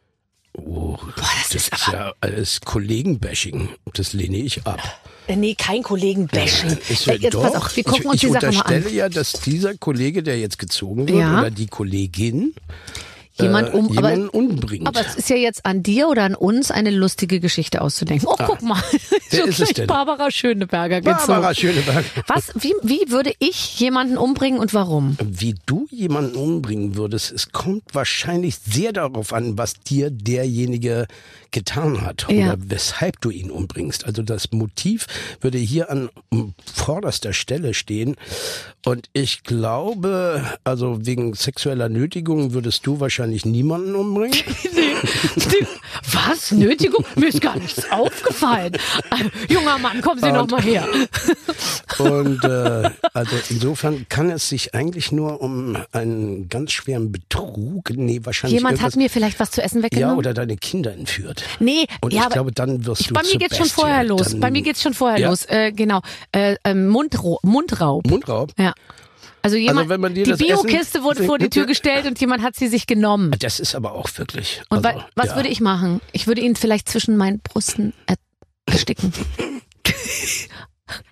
[0.55, 3.69] Oh, das das, ist ist ja alles Kollegenbashing.
[3.93, 4.79] Das lehne ich ab.
[5.27, 6.77] Äh, Nee, kein Kollegen-Bashing.
[6.89, 7.43] Ist Äh, ja Jetzt doch.
[7.43, 8.93] pass auf, wir gucken ich, uns ich die Sache mal unterstelle an.
[8.93, 11.39] ja, dass dieser Kollege, der jetzt gezogen wird, Ja.
[11.39, 12.53] oder die Kollegin,
[13.39, 14.88] Jemand äh, um, aber jemanden umbringt.
[14.88, 18.27] Aber es ist ja jetzt an dir oder an uns, eine lustige Geschichte auszudenken.
[18.29, 18.81] Oh, guck mal.
[19.31, 19.88] Wer So ist es denn?
[19.88, 21.27] Barbara Schöneberger gezogen.
[21.27, 22.05] Barbara Schöneberg.
[22.27, 25.17] Was, wie, wie würde ich jemanden umbringen und warum?
[25.23, 31.07] Wie du jemanden umbringen würdest, es kommt wahrscheinlich sehr darauf an, was dir derjenige
[31.49, 32.53] getan hat Ja.
[32.53, 34.05] oder weshalb du ihn umbringst.
[34.05, 35.07] Also das Motiv
[35.41, 36.09] würde hier an
[36.71, 38.15] vorderster Stelle stehen.
[38.86, 44.38] Und ich glaube, also wegen sexueller Nötigung würdest du wahrscheinlich niemanden umbringen.
[46.11, 46.51] Was?
[46.51, 47.05] Nötigung?
[47.15, 48.74] Mir ist gar nichts aufgefallen.
[48.74, 50.86] Äh, junger Mann, kommen Sie noch mal her.
[51.99, 58.19] Und äh, also insofern kann es sich eigentlich nur um einen ganz schweren Betrug, nee,
[58.24, 60.15] wahrscheinlich Jemand hat mir vielleicht was zu essen weggenommen?
[60.15, 61.43] ja oder deine Kinder entführt.
[61.59, 63.82] Nee, Und ja, ich glaube, dann wirst ich, du bei mir zur geht's schon Bestie.
[63.82, 64.30] vorher los.
[64.32, 65.30] Dann- bei mir geht's schon vorher Ja.
[65.30, 65.45] los.
[65.45, 66.01] Äh, genau.
[66.32, 68.05] Äh, ähm, Mundro Mundraub.
[68.07, 68.51] Mundraub.
[68.57, 68.74] Ja.
[69.43, 72.87] Also jemand, dir die Biokiste wurde vor die Tür gestellt und jemand hat sie sich
[72.87, 73.35] genommen.
[73.39, 74.61] Das ist aber auch wirklich.
[74.69, 75.35] Und also, wa- was ja.
[75.35, 75.99] würde ich machen?
[76.13, 78.15] Ich würde ihn vielleicht zwischen meinen Brüsten er-
[78.65, 79.13] ersticken.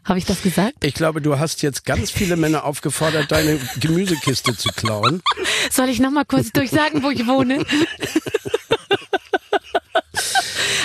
[0.05, 0.75] Habe ich das gesagt?
[0.83, 5.21] Ich glaube, du hast jetzt ganz viele Männer aufgefordert, deine Gemüsekiste zu klauen.
[5.69, 7.65] Soll ich noch mal kurz durchsagen, wo ich wohne?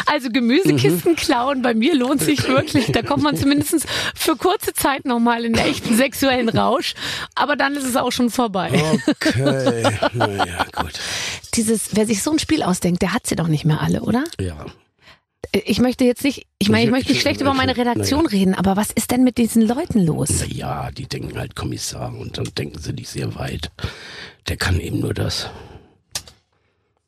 [0.06, 1.16] Also Gemüsekisten Mhm.
[1.16, 2.86] klauen bei mir lohnt sich wirklich.
[2.92, 6.94] Da kommt man zumindest für kurze Zeit noch mal in einen echten sexuellen Rausch.
[7.34, 8.70] Aber dann ist es auch schon vorbei.
[9.08, 9.82] Okay,
[10.14, 10.92] naja, gut.
[11.54, 14.24] Dieses, wer sich so ein Spiel ausdenkt, der hat sie doch nicht mehr alle, oder?
[14.40, 14.66] Ja.
[15.52, 18.54] Ich möchte jetzt nicht, ich meine, ich möchte nicht ich- schlecht über meine Redaktion reden,
[18.54, 20.44] aber was ist denn mit diesen Leuten los?
[20.48, 23.70] Ja, die denken halt Kommissar und dann denken sie nicht sehr weit.
[24.48, 25.48] Der kann eben nur das.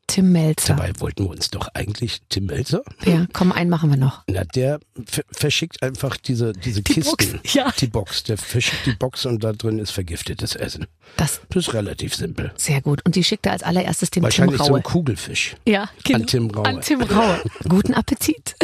[0.08, 0.74] Tim Melzer.
[0.74, 2.82] Dabei wollten wir uns doch eigentlich Tim Melzer.
[3.04, 4.24] Ja, komm, einen machen wir noch.
[4.26, 7.36] Na, der ver- verschickt einfach diese, diese Kisten.
[7.38, 7.72] Box, ja.
[7.78, 8.22] Die Box.
[8.24, 10.86] Der verschickt die Box und da drin ist vergiftetes Essen.
[11.16, 12.52] Das Das ist relativ simpel.
[12.56, 13.00] sehr gut.
[13.04, 14.76] Und die schickt er als allererstes dem Tim Wahrscheinlich so Raue.
[14.78, 15.56] ein Kugelfisch.
[15.66, 16.18] Ja, genau.
[16.20, 16.64] An Tim Raue.
[16.66, 17.40] An Tim Raue.
[17.68, 18.54] Guten Appetit.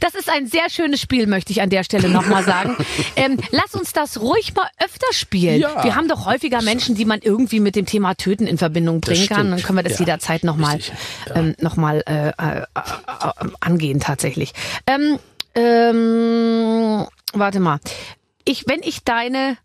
[0.00, 2.76] Das ist ein sehr schönes Spiel, möchte ich an der Stelle nochmal sagen.
[3.16, 5.60] Ähm, lass uns das ruhig mal öfter spielen.
[5.60, 5.82] Ja.
[5.84, 9.26] Wir haben doch häufiger Menschen, die man irgendwie mit dem Thema Töten in Verbindung bringen
[9.28, 9.50] kann.
[9.50, 10.94] Dann können wir das Ja, jederzeit nochmal richtig.
[11.34, 12.64] ähm, noch mal, äh, äh, äh,
[13.60, 14.52] angehen tatsächlich.
[14.86, 15.18] Ähm,
[15.54, 17.78] ähm, warte mal.
[18.44, 19.58] Ich, wenn ich deine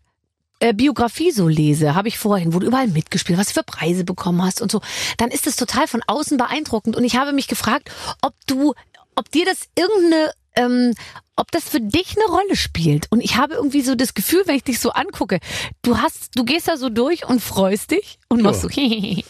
[0.64, 4.02] äh, Biografie so lese, habe ich vorhin, wo du überall mitgespielt, was du für Preise
[4.02, 4.80] bekommen hast und so,
[5.18, 6.96] dann ist es total von außen beeindruckend.
[6.96, 7.90] Und ich habe mich gefragt,
[8.22, 8.72] ob du,
[9.14, 10.94] ob dir das irgendeine, ähm,
[11.36, 13.08] ob das für dich eine Rolle spielt.
[13.10, 15.38] Und ich habe irgendwie so das Gefühl, wenn ich dich so angucke,
[15.82, 18.68] du hast, du gehst da so durch und freust dich und machst so.
[18.74, 19.26] Nee, dich?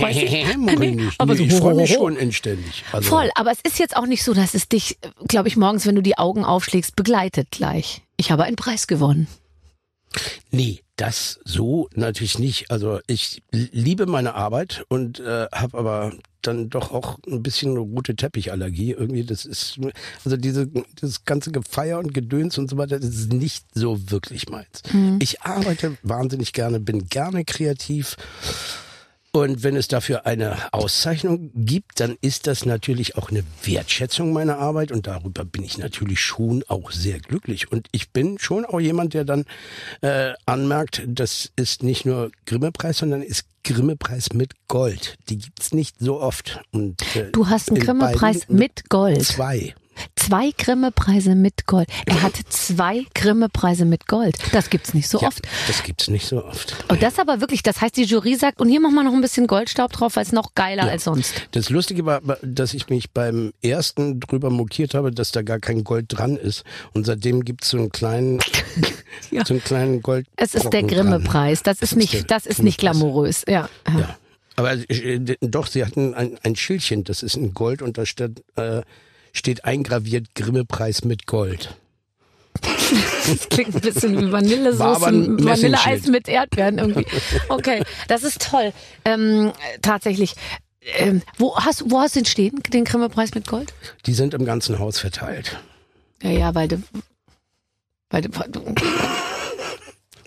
[0.56, 2.06] Nee, aber nee, so ich freue mich ho, ho, ho.
[2.06, 2.84] schon inständig.
[2.92, 4.98] Also, Voll, aber es ist jetzt auch nicht so, dass es dich,
[5.28, 8.02] glaube ich, morgens, wenn du die Augen aufschlägst, begleitet gleich.
[8.16, 9.26] Ich habe einen Preis gewonnen.
[10.50, 12.70] Nee, das so natürlich nicht.
[12.70, 16.12] Also ich liebe meine Arbeit und äh, habe aber
[16.42, 18.92] dann doch auch ein bisschen eine rote Teppichallergie.
[18.92, 19.80] Irgendwie, das ist,
[20.24, 20.68] also diese,
[21.00, 24.82] das ganze Gefeier und Gedöns und so weiter, das ist nicht so wirklich meins.
[25.20, 28.16] Ich arbeite wahnsinnig gerne, bin gerne kreativ.
[29.34, 34.58] Und wenn es dafür eine Auszeichnung gibt, dann ist das natürlich auch eine Wertschätzung meiner
[34.58, 37.72] Arbeit und darüber bin ich natürlich schon auch sehr glücklich.
[37.72, 39.44] Und ich bin schon auch jemand, der dann
[40.02, 45.16] äh, anmerkt, das ist nicht nur Grimme-Preis, sondern ist Grimme-Preis mit Gold.
[45.28, 46.60] Die gibt's nicht so oft.
[46.70, 49.24] Und, äh, Du hast einen in Grimme-Preis mit Gold.
[49.24, 49.74] Zwei.
[50.16, 51.88] Zwei Grimme-Preise mit Gold.
[52.06, 54.36] Er hat zwei Grimme-Preise mit Gold.
[54.52, 55.42] Das gibt's nicht so Ja, oft.
[55.68, 56.74] das gibt's nicht so oft.
[56.88, 59.20] Und das aber wirklich, das heißt, die Jury sagt, und hier machen wir noch ein
[59.20, 61.32] bisschen Goldstaub drauf, weil es noch geiler als sonst.
[61.52, 65.84] Das Lustige war, dass ich mich beim ersten drüber mokiert habe, dass da gar kein
[65.84, 66.64] Gold dran ist.
[66.92, 68.40] Und seitdem gibt's so einen kleinen,
[69.30, 69.44] Ja.
[69.44, 70.26] so einen kleinen Gold.
[70.36, 71.62] Es ist der Grimme-Preis.
[71.62, 73.44] Das ist ist nicht, das ist nicht glamourös.
[73.46, 73.68] Ja.
[73.96, 74.16] Ja.
[74.56, 78.42] Aber äh, doch, sie hatten ein, ein Schildchen, das ist in Gold und da steht,
[78.56, 78.82] äh,
[79.34, 81.76] steht eingraviert Grimme-Preis mit Gold.
[82.62, 85.00] Das klingt ein bisschen wie Vanillesoße,
[85.44, 87.04] Vanilleeis mit Erdbeeren irgendwie.
[87.48, 88.72] Okay, das ist toll.
[89.04, 90.34] Ähm, tatsächlich.
[90.98, 93.74] Ähm, wo hast wo hast du den stehen, den Grimme-Preis mit Gold?
[94.06, 95.58] Die sind im ganzen Haus verteilt.
[96.22, 96.82] Ja, ja, weil du,
[98.10, 98.30] weil du,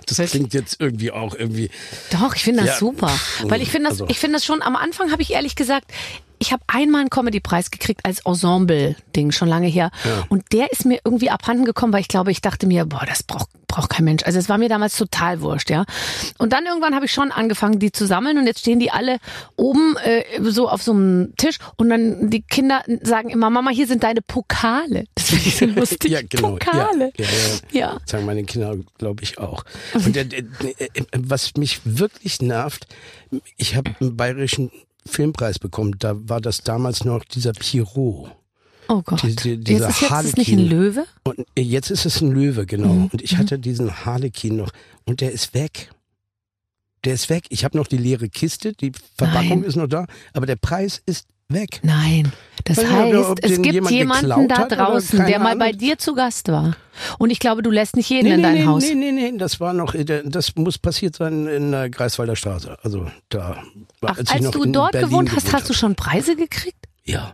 [0.08, 1.70] Das klingt jetzt irgendwie auch irgendwie.
[2.12, 2.78] Doch, ich finde das Ja.
[2.78, 3.12] super.
[3.44, 5.92] Weil ich finde das, Also- ich finde das schon, am Anfang habe ich ehrlich gesagt,
[6.40, 9.92] ich habe einmal einen Comedy-Preis gekriegt als Ensemble-Ding, schon lange her.
[10.30, 13.24] Und der ist mir irgendwie abhanden gekommen, weil ich glaube, ich dachte mir, boah, das
[13.24, 14.24] braucht, braucht kein Mensch.
[14.24, 15.86] Also es war mir damals total wurscht, ja.
[16.38, 19.18] Und dann irgendwann habe ich schon angefangen, die zu sammeln und jetzt stehen die alle
[19.56, 23.88] oben äh, so auf so einem Tisch und dann die Kinder sagen immer, Mama, hier
[23.88, 25.06] sind deine Pokale.
[25.16, 26.12] Das finde ich so lustig.
[26.12, 26.52] Ja, genau.
[26.52, 27.12] Pokale.
[27.18, 27.32] Ja, ja,
[27.72, 27.80] Ja.
[27.80, 27.98] ja.
[28.06, 29.64] Sagen meine Kinder, glaube ich, auch.
[29.94, 32.88] Und der, der, der, was mich wirklich nervt,
[33.58, 34.72] ich habe einen bayerischen
[35.08, 35.96] Filmpreis bekommen.
[36.00, 38.32] Da war das damals noch dieser Pierrot.
[38.90, 39.22] Oh Gott.
[39.24, 40.60] Die- die- jetzt dieser ist jetzt ist es nicht ein.
[40.70, 41.06] Löwe?
[41.24, 42.94] Und jetzt ist es ein Löwe, genau.
[42.94, 43.06] Mhm.
[43.08, 44.70] Und ich hatte diesen Harlekin noch.
[45.06, 45.90] Und der ist weg.
[47.04, 47.46] Der ist weg.
[47.50, 49.64] Ich habe noch die leere Kiste, die Verpackung Nein.
[49.64, 51.80] ist noch da, aber der Preis ist weg.
[51.84, 52.32] Nein,
[52.68, 56.50] das ob- heißt, es gibt jemand jemanden da draußen, der mal bei dir zu Gast
[56.50, 56.76] war.
[57.20, 58.84] Und ich glaube, du lässt nicht jeden Nee, in dein nee, Haus.
[58.84, 62.78] nee, nee, nee, das war noch, äh, das muss passiert sein in der Greifswalder Straße.
[62.82, 63.58] Also da,
[64.02, 66.86] Ach, als noch du dort gewohnt hast, gewohnt hast du schon Preise gekriegt?
[67.04, 67.34] Ja.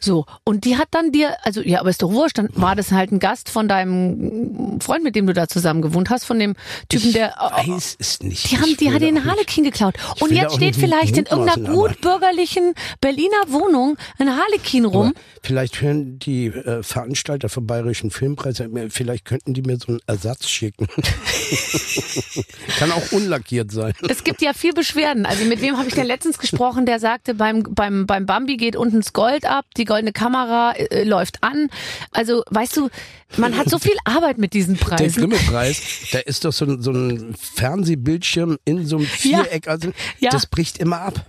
[0.00, 2.90] So, und die hat dann dir, also ja, aber ist doch wurscht, dann war das
[2.90, 6.54] halt ein Gast von deinem Freund, mit dem du da zusammen gewohnt hast, von dem
[6.88, 7.34] Typen, Ich der.
[7.40, 8.50] oh, weiß es nicht.
[8.50, 9.94] Die haben, Ich die hat den Harlekin geklaut.
[10.16, 15.08] Ich Und jetzt steht vielleicht in irgendeiner mutmaßen, aber- gutbürgerlichen Berliner Wohnung ein Harlekin rum.
[15.08, 19.88] Aber vielleicht hören die äh, Veranstalter vom Bayerischen Filmpreis, äh, vielleicht könnten die mir so
[19.88, 20.86] einen Ersatz schicken.
[22.78, 23.92] Kann auch unlackiert sein.
[24.08, 25.26] Es gibt ja viel Beschwerden.
[25.26, 28.76] Also mit wem habe ich denn letztens gesprochen, der sagte, beim, beim, beim Bambi geht
[28.76, 31.68] unten das Gold ab, die goldene Kamera äh, läuft an.
[32.12, 32.88] Also weißt du,
[33.36, 35.20] man hat so viel Arbeit mit diesen Der Preisen.
[35.28, 35.82] Grimme-Preis,
[36.12, 40.30] da ist doch so ein, so ein Fernsehbildschirm in so einem Viereck, also Ja.
[40.30, 41.26] das bricht immer ab.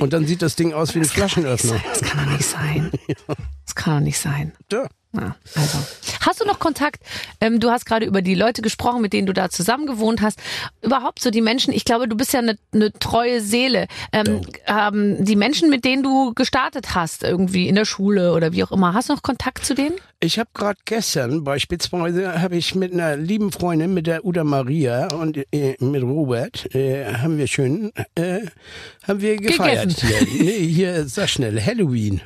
[0.00, 1.80] Und dann sieht das Ding aus wie ein Flaschenöffner.
[1.88, 2.90] Das kann doch nicht sein.
[3.64, 4.52] Das kann doch nicht sein.
[4.72, 4.88] Ja.
[5.14, 5.78] Ja, also.
[6.20, 7.02] Hast du noch Kontakt?
[7.40, 10.40] Ähm, du hast gerade über die Leute gesprochen, mit denen du da zusammen gewohnt hast.
[10.82, 13.86] Überhaupt so die Menschen, ich glaube, du bist ja eine, eine treue Seele.
[14.12, 18.64] Ähm, ähm, die Menschen, mit denen du gestartet hast, irgendwie in der Schule oder wie
[18.64, 19.94] auch immer, hast du noch Kontakt zu denen?
[20.20, 25.12] Ich habe gerade gestern beispielsweise habe ich mit einer lieben Freundin, mit der Uda Maria
[25.12, 28.40] und äh, mit Robert, äh, haben wir schön, äh,
[29.06, 30.26] haben wir gefeiert hier.
[30.42, 32.22] Nee, hier, sag schnell, Halloween.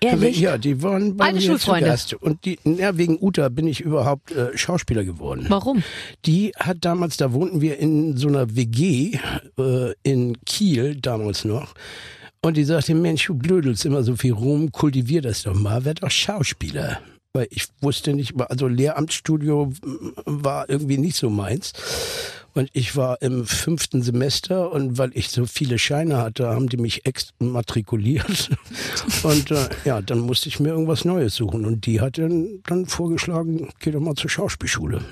[0.00, 0.40] Ehrlich?
[0.40, 1.86] Ja, die waren bei Alte mir zu Schulfreunde.
[1.86, 2.14] Gast.
[2.14, 5.46] Und die, ja, wegen Uta bin ich überhaupt äh, Schauspieler geworden.
[5.48, 5.82] Warum?
[6.24, 9.18] Die hat damals, da wohnten wir in so einer WG
[9.58, 11.74] äh, in Kiel damals noch.
[12.42, 16.02] Und die sagte, Mensch, du blödelst immer so viel rum, kultivier das doch mal, werd
[16.02, 17.00] doch Schauspieler.
[17.32, 19.72] Weil ich wusste nicht, also Lehramtsstudio
[20.24, 21.72] war irgendwie nicht so meins.
[22.56, 26.78] Und ich war im fünften Semester und weil ich so viele Scheine hatte, haben die
[26.78, 28.48] mich exmatrikuliert.
[29.22, 31.66] Und äh, ja, dann musste ich mir irgendwas Neues suchen.
[31.66, 35.02] Und die hat dann, dann vorgeschlagen, geh doch mal zur Schauspielschule.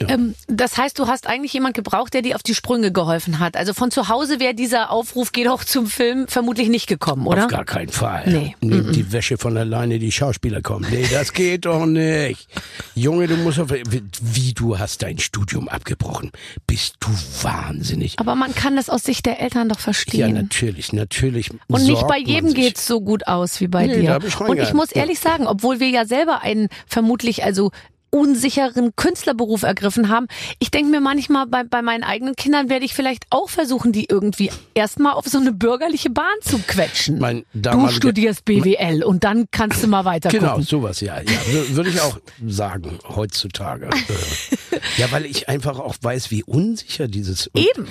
[0.00, 0.08] Ja.
[0.08, 3.54] Ähm, das heißt, du hast eigentlich jemand gebraucht, der dir auf die Sprünge geholfen hat.
[3.58, 7.44] Also von zu Hause wäre dieser Aufruf, geh doch zum Film, vermutlich nicht gekommen, oder?
[7.44, 8.24] Auf gar keinen Fall.
[8.26, 8.56] Nee.
[8.62, 10.86] Nimm die Wäsche von alleine, die Schauspieler kommen.
[10.90, 12.48] Nee, das geht doch nicht.
[12.94, 16.32] Junge, du musst auf, wie du hast dein Studium abgebrochen.
[16.66, 17.08] Bist du
[17.42, 18.18] wahnsinnig.
[18.18, 20.32] Aber man kann das aus Sicht der Eltern doch Ja, verstehen.
[20.34, 21.50] natürlich, natürlich.
[21.68, 22.56] Und nicht bei jedem sich.
[22.58, 24.18] geht's so gut aus wie bei Nee, dir.
[24.26, 27.70] ich Und ich muss ehrlich sagen, obwohl wir ja selber einen vermutlich also
[28.10, 30.28] unsicheren Künstlerberuf ergriffen haben.
[30.60, 34.04] Ich denke mir manchmal, bei, bei meinen eigenen Kindern werde ich vielleicht auch versuchen, die
[34.08, 37.18] irgendwie erstmal auf so eine bürgerliche Bahn zu quetschen.
[37.18, 40.62] Mein du studierst BWL und dann kannst du mal weiter Genau, gucken.
[40.62, 41.16] sowas, ja.
[41.16, 43.90] ja wür- Würde ich auch sagen, heutzutage.
[44.96, 47.86] Ja, weil ich einfach auch weiß, wie unsicher dieses, Eben.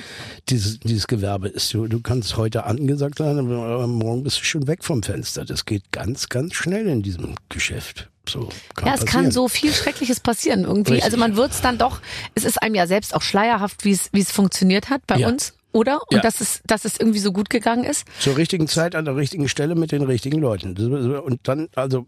[0.50, 1.74] dieses, dieses Gewerbe ist.
[1.74, 5.46] Du, du kannst heute angesagt sein, aber morgen bist du schon weg vom Fenster.
[5.46, 8.10] Das geht ganz, ganz schnell in diesem Geschäft.
[8.28, 8.44] So
[8.84, 9.08] Ja, es passieren.
[9.08, 10.94] kann so viel Schreckliches passieren irgendwie.
[10.94, 11.04] Richtig.
[11.06, 12.00] Also man wird es dann doch,
[12.36, 15.28] es ist einem ja selbst auch schleierhaft, wie es wie es funktioniert hat bei Ja.
[15.28, 16.00] uns, oder?
[16.10, 16.22] Und Ja.
[16.22, 18.06] dass es dass es irgendwie so gut gegangen ist.
[18.22, 20.78] Zur richtigen Zeit an der richtigen Stelle mit den richtigen Leuten.
[21.18, 22.06] Und dann also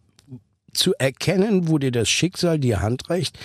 [0.73, 3.37] zu erkennen, wo dir das Schicksal die Hand reicht,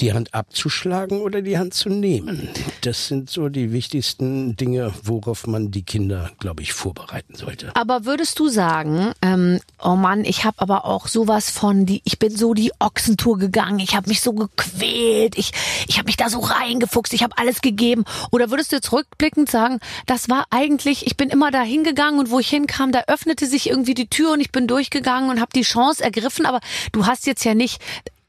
[0.00, 2.48] die Hand abzuschlagen oder die Hand zu nehmen.
[2.82, 7.74] Das sind so die wichtigsten Dinge, worauf man die Kinder, glaube ich, vorbereiten sollte.
[7.74, 12.18] Aber würdest du sagen, ähm, oh Mann, ich habe aber auch sowas von die, ich
[12.18, 15.52] bin so die Ochsentour gegangen, ich habe mich so gequält, ich
[15.86, 18.04] ich habe mich da so reingefuchst, ich habe alles gegeben.
[18.30, 22.30] Oder würdest du jetzt rückblickend sagen, das war eigentlich, ich bin immer da hingegangen und
[22.30, 25.52] wo ich hinkam, da öffnete sich irgendwie die Tür und ich bin durchgegangen und habe
[25.54, 26.44] die Chance ergriffen.
[26.46, 26.60] Aber
[26.92, 27.80] du hast jetzt ja nicht,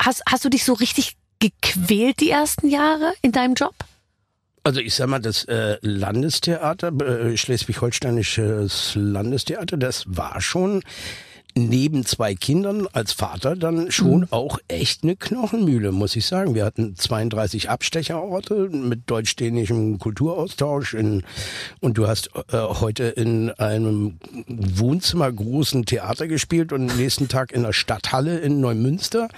[0.01, 3.75] hast hast du dich so richtig gequält die ersten Jahre in deinem Job?
[4.63, 10.83] Also ich sag mal, das äh, Landestheater, äh, Schleswig-Holsteinisches Landestheater, das war schon
[11.57, 16.55] neben zwei Kindern als Vater dann schon auch echt eine Knochenmühle, muss ich sagen.
[16.55, 21.23] Wir hatten 32 Abstecherorte mit deutsch-dänischem Kulturaustausch in,
[21.79, 27.51] und du hast äh, heute in einem Wohnzimmer großen Theater gespielt und am nächsten Tag
[27.51, 29.29] in der Stadthalle in Neumünster.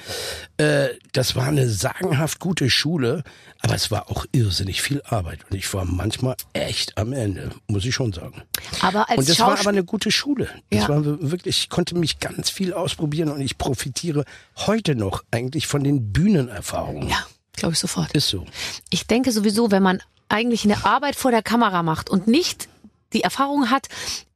[0.57, 3.23] Äh, das war eine sagenhaft gute Schule,
[3.61, 7.85] aber es war auch irrsinnig viel Arbeit und ich war manchmal echt am Ende, muss
[7.85, 8.41] ich schon sagen.
[8.81, 10.49] Aber als Und das war Schauspiel- aber eine gute Schule.
[10.69, 10.89] Das Ja.
[10.89, 14.25] war wirklich, ich konnte mich ganz viel ausprobieren und ich profitiere
[14.57, 17.09] heute noch eigentlich von den Bühnenerfahrungen.
[17.09, 18.11] ja, glaube ich sofort.
[18.13, 18.45] Ist so.
[18.89, 22.69] Ich denke sowieso, wenn man eigentlich eine Arbeit vor der Kamera macht und nicht
[23.13, 23.87] die Erfahrung hat,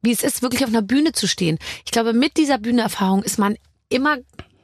[0.02, 1.58] wie es ist, wirklich auf einer Bühne zu stehen.
[1.84, 3.56] Ich glaube, mit dieser Bühnenerfahrung ist man
[3.88, 4.16] immer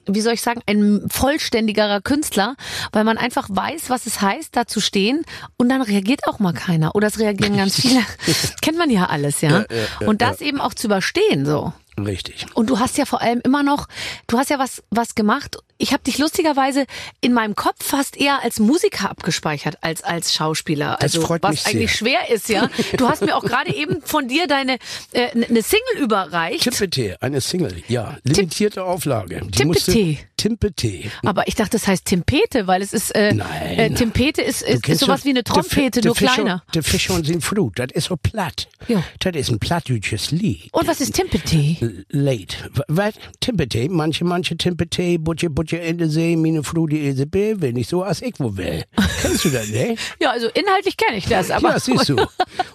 [0.06, 2.56] wie soll ich sagen, ein vollständigerer Künstler,
[2.92, 5.24] weil man einfach weiß, was es heißt, da zu stehen
[5.56, 6.94] und dann reagiert auch mal keiner.
[6.94, 8.00] Oder es reagieren ganz viele.
[8.62, 9.50] Kennt man ja alles, ja.
[9.50, 11.72] Ja, ja, ja, und das eben auch zu überstehen, so.
[11.98, 12.46] Richtig.
[12.54, 13.86] Und du hast ja vor allem immer noch,
[14.26, 15.58] du hast ja was, was gemacht.
[15.80, 16.84] Ich habe dich lustigerweise
[17.20, 20.98] in meinem Kopf fast eher als Musiker abgespeichert als als Schauspieler.
[21.00, 21.72] Das also freut was mich sehr.
[21.72, 22.68] eigentlich schwer ist, ja.
[22.96, 24.78] Du hast mir auch gerade eben von dir deine
[25.12, 26.64] äh, eine Single überreicht.
[26.64, 28.18] Timpete, eine Single, ja.
[28.24, 29.40] Limitierte Auflage.
[29.46, 29.92] Die musste-
[30.40, 31.10] Timpete.
[31.22, 33.78] Aber ich dachte, das heißt Timpete, weil es ist äh, Nein.
[33.78, 36.62] äh, Timpete ist, ist, ist sowas wie eine Trompete, nur kleiner.
[36.72, 38.66] Der Fischer und sein Flut, das ist so platt.
[38.88, 39.04] Ja.
[39.18, 40.70] Das ist ein plattdeutsches Lied.
[40.72, 42.06] Und was ist Timpete?
[42.08, 42.56] Late.
[42.88, 43.16] Was?
[43.40, 43.90] Timpete?
[43.90, 48.02] Manche, manche Timpete, Butche, Butche in der See, meine Frau, die Isabel, will nicht so,
[48.02, 48.84] als ich wo will.
[49.20, 49.94] Kennst du das, ne?
[50.20, 52.16] Ja, also inhaltlich kenne ich das, aber ja, siehst du.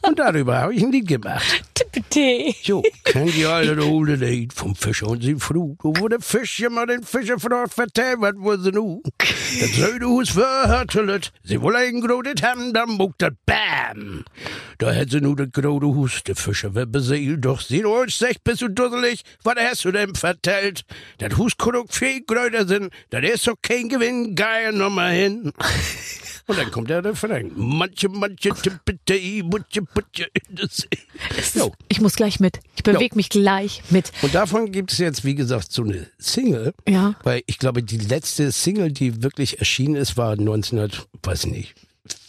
[0.04, 1.64] Und darüber habe ich ein Lied gemacht.
[1.74, 2.54] Timpete.
[2.64, 5.76] So, kennt ihr alle das Lied vom Fischer und sein Frau?
[5.82, 9.02] Wo der Fisch immer den Fischer fragt, doch vertell, wat wo sie nu?
[9.18, 14.26] Das Södehus verhörtelet, sie wohl ein grodet haben, dann muckt das Bam.
[14.78, 18.42] Da hätt sie nu das grode Hus, de Fische wär beseelt, doch sie euch sech,
[18.44, 20.84] bist du dusselig, wat hast du denn vertellt?
[21.20, 25.54] Das Hus auch viel gröder sind, das ist doch kein Gewinn, geil nochmal hin.
[26.48, 27.52] Und dann kommt der Refrain.
[27.56, 30.88] Manche, manche, tippete, butche, butche in See.
[31.56, 31.74] Jo.
[31.88, 32.60] Ich muss gleich mit.
[32.76, 34.12] Ich bewege mich gleich mit.
[34.22, 36.76] Und davon gibt es jetzt, wie gesagt, so eine Single.
[36.88, 37.16] Ja.
[37.24, 41.76] Weil ich glaube, die letzte Single, die wirklich erschienen ist, war 1900, weiß ich nicht,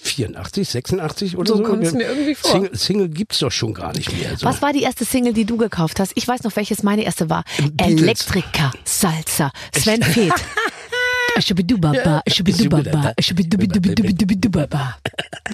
[0.03, 1.63] 84, 86 oder So so.
[1.63, 2.51] kommt's mir irgendwie vor.
[2.51, 4.37] Single, Single gibt's doch schon gar nicht mehr.
[4.37, 4.47] So.
[4.47, 6.13] Was war die erste Single, die du gekauft hast?
[6.15, 7.45] Ich weiß noch, welches meine erste war.
[7.59, 8.03] Beatles.
[8.03, 10.33] Elektrika, Salsa, Sven Feth.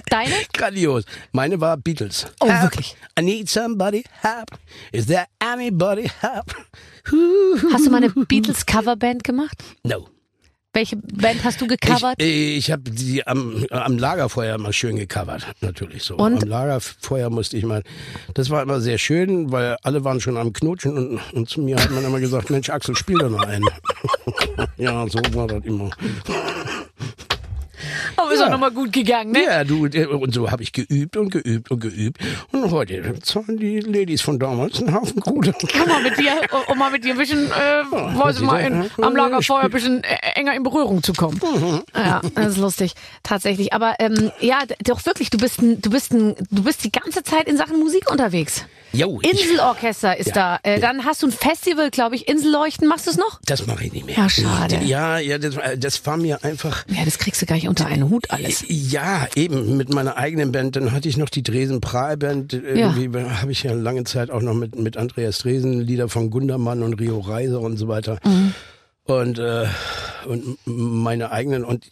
[0.09, 0.31] Deine?
[0.53, 1.03] Grandios.
[1.33, 2.25] Meine war Beatles.
[2.39, 2.95] Oh, wirklich?
[3.19, 4.51] I need somebody help.
[4.93, 6.53] Is there anybody help?
[7.05, 9.63] Hast du mal eine Beatles Coverband gemacht?
[9.83, 10.07] No.
[10.75, 12.15] Welche Band hast du gecovert?
[12.17, 16.15] Ich, ich habe die am, am Lagerfeuer mal schön gecovert, natürlich so.
[16.15, 16.41] Und?
[16.41, 17.83] Am Lagerfeuer musste ich mal.
[18.33, 21.75] Das war immer sehr schön, weil alle waren schon am Knutschen und, und zu mir
[21.75, 23.69] hat man immer gesagt, Mensch Axel, spiel doch noch einen.
[24.77, 25.91] ja, so war das immer.
[28.15, 28.47] Aber ist ja.
[28.47, 29.43] auch nochmal gut gegangen, ne?
[29.45, 32.17] Ja, du, äh, und so habe ich geübt und geübt und geübt.
[32.51, 35.53] Und heute zahlen die Ladies von damals einen Haufen Kohle.
[35.71, 36.33] Komm mal mit dir,
[36.67, 40.03] um mal mit dir ein bisschen, äh, weiß ich mal, in, am Lagerfeuer ein bisschen
[40.03, 41.39] äh, enger in Berührung zu kommen.
[41.95, 43.73] Ja, das ist lustig, tatsächlich.
[43.73, 47.23] Aber ähm, ja, doch wirklich, du bist, ein, du bist, ein, du bist die ganze
[47.23, 48.65] Zeit in Sachen Musik unterwegs.
[48.93, 50.59] Jo, Inselorchester ist Ja, da.
[50.63, 50.79] Äh, ja.
[50.79, 52.87] Dann hast du ein Festival, glaube ich, Inselleuchten.
[52.87, 53.39] Machst du es noch?
[53.45, 54.15] das mache ich nicht mehr.
[54.15, 54.79] Ja, schade.
[54.83, 56.85] Ja, ja, das, das war mir einfach.
[56.87, 58.63] Ja, das kriegst du gar nicht unter einen Hut alles.
[58.67, 60.75] Ja, eben mit meiner eigenen Band.
[60.75, 62.53] Dann hatte ich noch die Dresen Prahl Band.
[62.53, 66.83] Irgendwie habe ich ja lange Zeit auch noch mit, mit Andreas Dresen Lieder von Gundermann
[66.83, 68.19] und Rio Reiser und so weiter.
[68.23, 68.53] Mhm.
[69.05, 69.65] Und, äh,
[70.25, 71.85] und meine eigenen und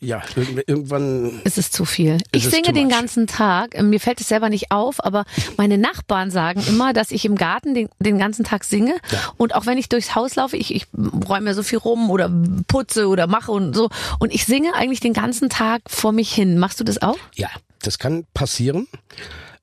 [0.00, 2.18] ja, irgend- irgendwann Es ist zu viel.
[2.32, 3.74] Ich singe den ganzen Tag.
[3.74, 5.24] Äh, Mir fällt es selber nicht auf, aber
[5.56, 8.94] meine Nachbarn sagen immer, dass ich im Garten den, den ganzen Tag singe.
[9.36, 10.86] Und auch wenn ich durchs Haus laufe, ich, ich
[11.28, 12.30] räume ja so viel rum oder
[12.68, 13.88] putze oder mache und so.
[14.18, 16.58] Und ich singe eigentlich den ganzen Tag vor mich hin.
[16.58, 17.16] Machst du das auch?
[17.34, 17.48] Ja,
[17.82, 18.86] das kann passieren.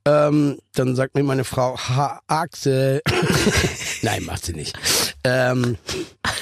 [0.08, 3.02] Ähm, dann sagt mir meine Frau, ha, Axel.
[4.04, 4.78] Nein, macht sie nicht.
[5.26, 5.78] Ähm,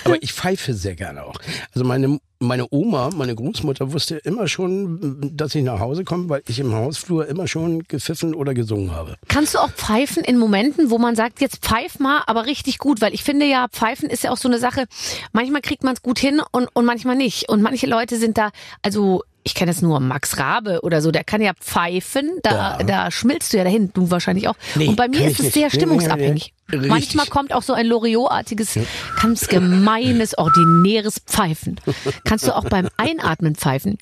[0.03, 1.39] aber ich pfeife sehr gerne auch.
[1.73, 6.43] Also meine, meine Oma, meine Großmutter wusste immer schon, dass ich nach Hause komme, weil
[6.47, 9.15] ich im Hausflur immer schon gepfiffen oder gesungen habe.
[9.29, 13.01] Kannst du auch pfeifen in Momenten, wo man sagt, jetzt pfeif mal, aber richtig gut?
[13.01, 14.85] Weil ich finde ja, pfeifen ist ja auch so eine Sache,
[15.33, 17.49] manchmal kriegt man es gut hin und, und manchmal nicht.
[17.49, 18.51] Und manche Leute sind da,
[18.83, 22.83] also ich kenne jetzt nur Max Rabe oder so, der kann ja pfeifen, da, Ja.
[22.83, 24.55] da schmilzt du ja dahin, du wahrscheinlich auch.
[24.73, 26.51] Nee, und bei mir ist es sehr stimmungsabhängig.
[26.71, 26.87] nee, nee.
[26.87, 28.79] Manchmal kommt auch so ein Loriot-artiges,
[29.21, 31.79] ganz gemeines, ordinäres Pfeifen.
[32.23, 33.99] Kannst du auch beim Einatmen pfeifen?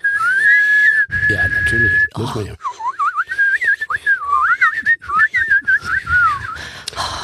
[1.29, 1.91] Ja, natürlich.
[2.15, 2.53] Muss man ja.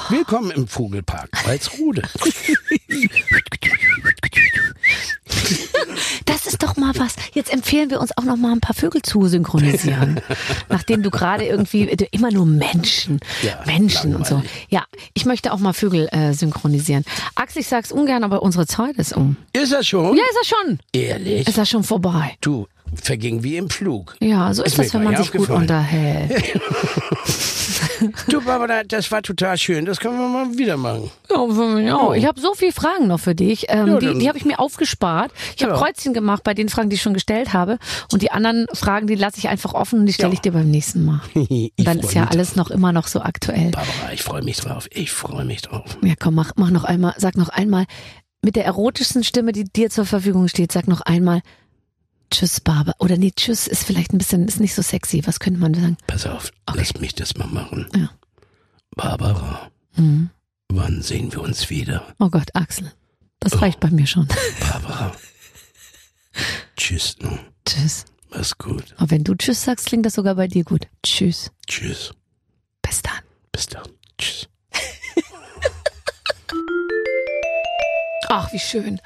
[0.09, 2.01] Willkommen im Vogelpark Walsrode.
[6.39, 7.15] Das ist doch mal was.
[7.33, 10.21] Jetzt empfehlen wir uns auch noch mal ein paar Vögel zu synchronisieren.
[10.69, 14.41] Nachdem du gerade irgendwie du, immer nur Menschen, Ja, Menschen und so.
[14.69, 17.03] Ja, ich möchte auch mal Vögel äh, synchronisieren.
[17.35, 19.35] Axel, ich sag's ungern, aber unsere Zeit ist um.
[19.51, 20.15] Ist er schon?
[20.15, 20.79] Ja, ist er schon.
[20.93, 21.47] Ehrlich?
[21.47, 22.37] Ist er schon vorbei.
[22.39, 24.15] Du, verging wie im Flug.
[24.19, 26.43] Ja, so ist, Ist das, wenn man sich gut unterhält.
[28.27, 29.85] Du, Barbara, das war total schön.
[29.85, 31.11] Das können wir mal wieder machen.
[31.29, 32.13] Ja, auch.
[32.13, 33.65] Ich habe so viele Fragen noch für dich.
[33.69, 35.31] Ähm, Ja, die die habe ich mir aufgespart.
[35.57, 35.79] Ich habe Ja.
[35.79, 37.77] Kreuzchen gemacht bei den Fragen, die ich schon gestellt habe.
[38.11, 40.33] Und die anderen Fragen, die lasse ich einfach offen und die stelle Ja.
[40.33, 41.21] ich dir beim nächsten Mal.
[41.77, 43.71] Dann ist ja alles noch immer noch so aktuell.
[43.71, 44.87] Barbara, ich freue mich drauf.
[44.91, 45.97] Ich freue mich drauf.
[46.01, 47.85] Ja, komm, mach, mach noch einmal, sag noch einmal,
[48.41, 51.41] mit der erotischsten Stimme, die dir zur Verfügung steht, sag noch einmal
[52.31, 52.95] Tschüss, Barbara.
[52.99, 55.21] Oder nee, Tschüss ist vielleicht ein bisschen, ist nicht so sexy.
[55.25, 55.97] Was könnte man sagen?
[56.07, 57.87] Pass auf, lass mich das mal machen.
[57.95, 58.09] Ja.
[58.95, 60.29] Barbara, Hm.
[60.69, 62.13] wann sehen wir uns wieder?
[62.19, 62.91] Oh Gott, Axel.
[63.39, 64.27] Das reicht bei mir schon.
[64.59, 65.15] Barbara.
[66.77, 67.39] Tschüss, nun.
[67.65, 68.05] Tschüss.
[68.31, 68.93] Mach's gut.
[68.97, 70.87] Aber wenn du Tschüss sagst, klingt das sogar bei dir gut.
[71.03, 71.51] Tschüss.
[71.67, 72.11] Tschüss.
[72.81, 73.23] Bis dann.
[73.51, 73.83] Bis dann.
[74.17, 74.47] Tschüss.
[78.31, 79.01] Ach, wie schön.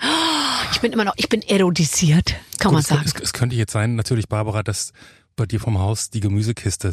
[0.73, 3.03] Ich bin immer noch, ich bin erodisiert, kann man Gut, sagen.
[3.05, 4.91] es, es, es könnte jetzt sein, natürlich, Barbara, dass
[5.37, 6.91] bei dir vom Haus die Gemüsekiste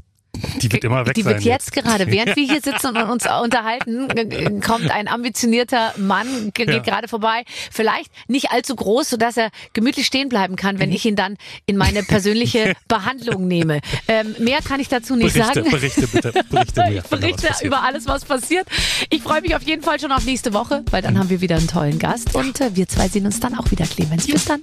[0.62, 1.34] Die wird immer weg Die sein.
[1.34, 4.08] wird jetzt gerade, während wir hier sitzen und uns unterhalten,
[4.60, 6.78] kommt ein ambitionierter Mann, ge- geht Ja.
[6.78, 7.44] gerade vorbei.
[7.70, 10.80] Vielleicht nicht allzu groß, sodass er gemütlich stehen bleiben kann, Mhm.
[10.80, 13.80] wenn ich ihn dann in meine persönliche Behandlung nehme.
[14.08, 15.70] Ähm, mehr kann ich dazu nicht Berichte, sagen.
[15.70, 17.02] berichte bitte, berichte mir.
[17.04, 18.66] Ich berichte über alles, was passiert.
[19.10, 21.56] Ich freue mich auf jeden Fall schon auf nächste Woche, weil dann haben wir wieder
[21.56, 24.26] einen tollen Gast und äh, wir zwei sehen uns dann auch wieder, Clemens.
[24.26, 24.62] Bis dann.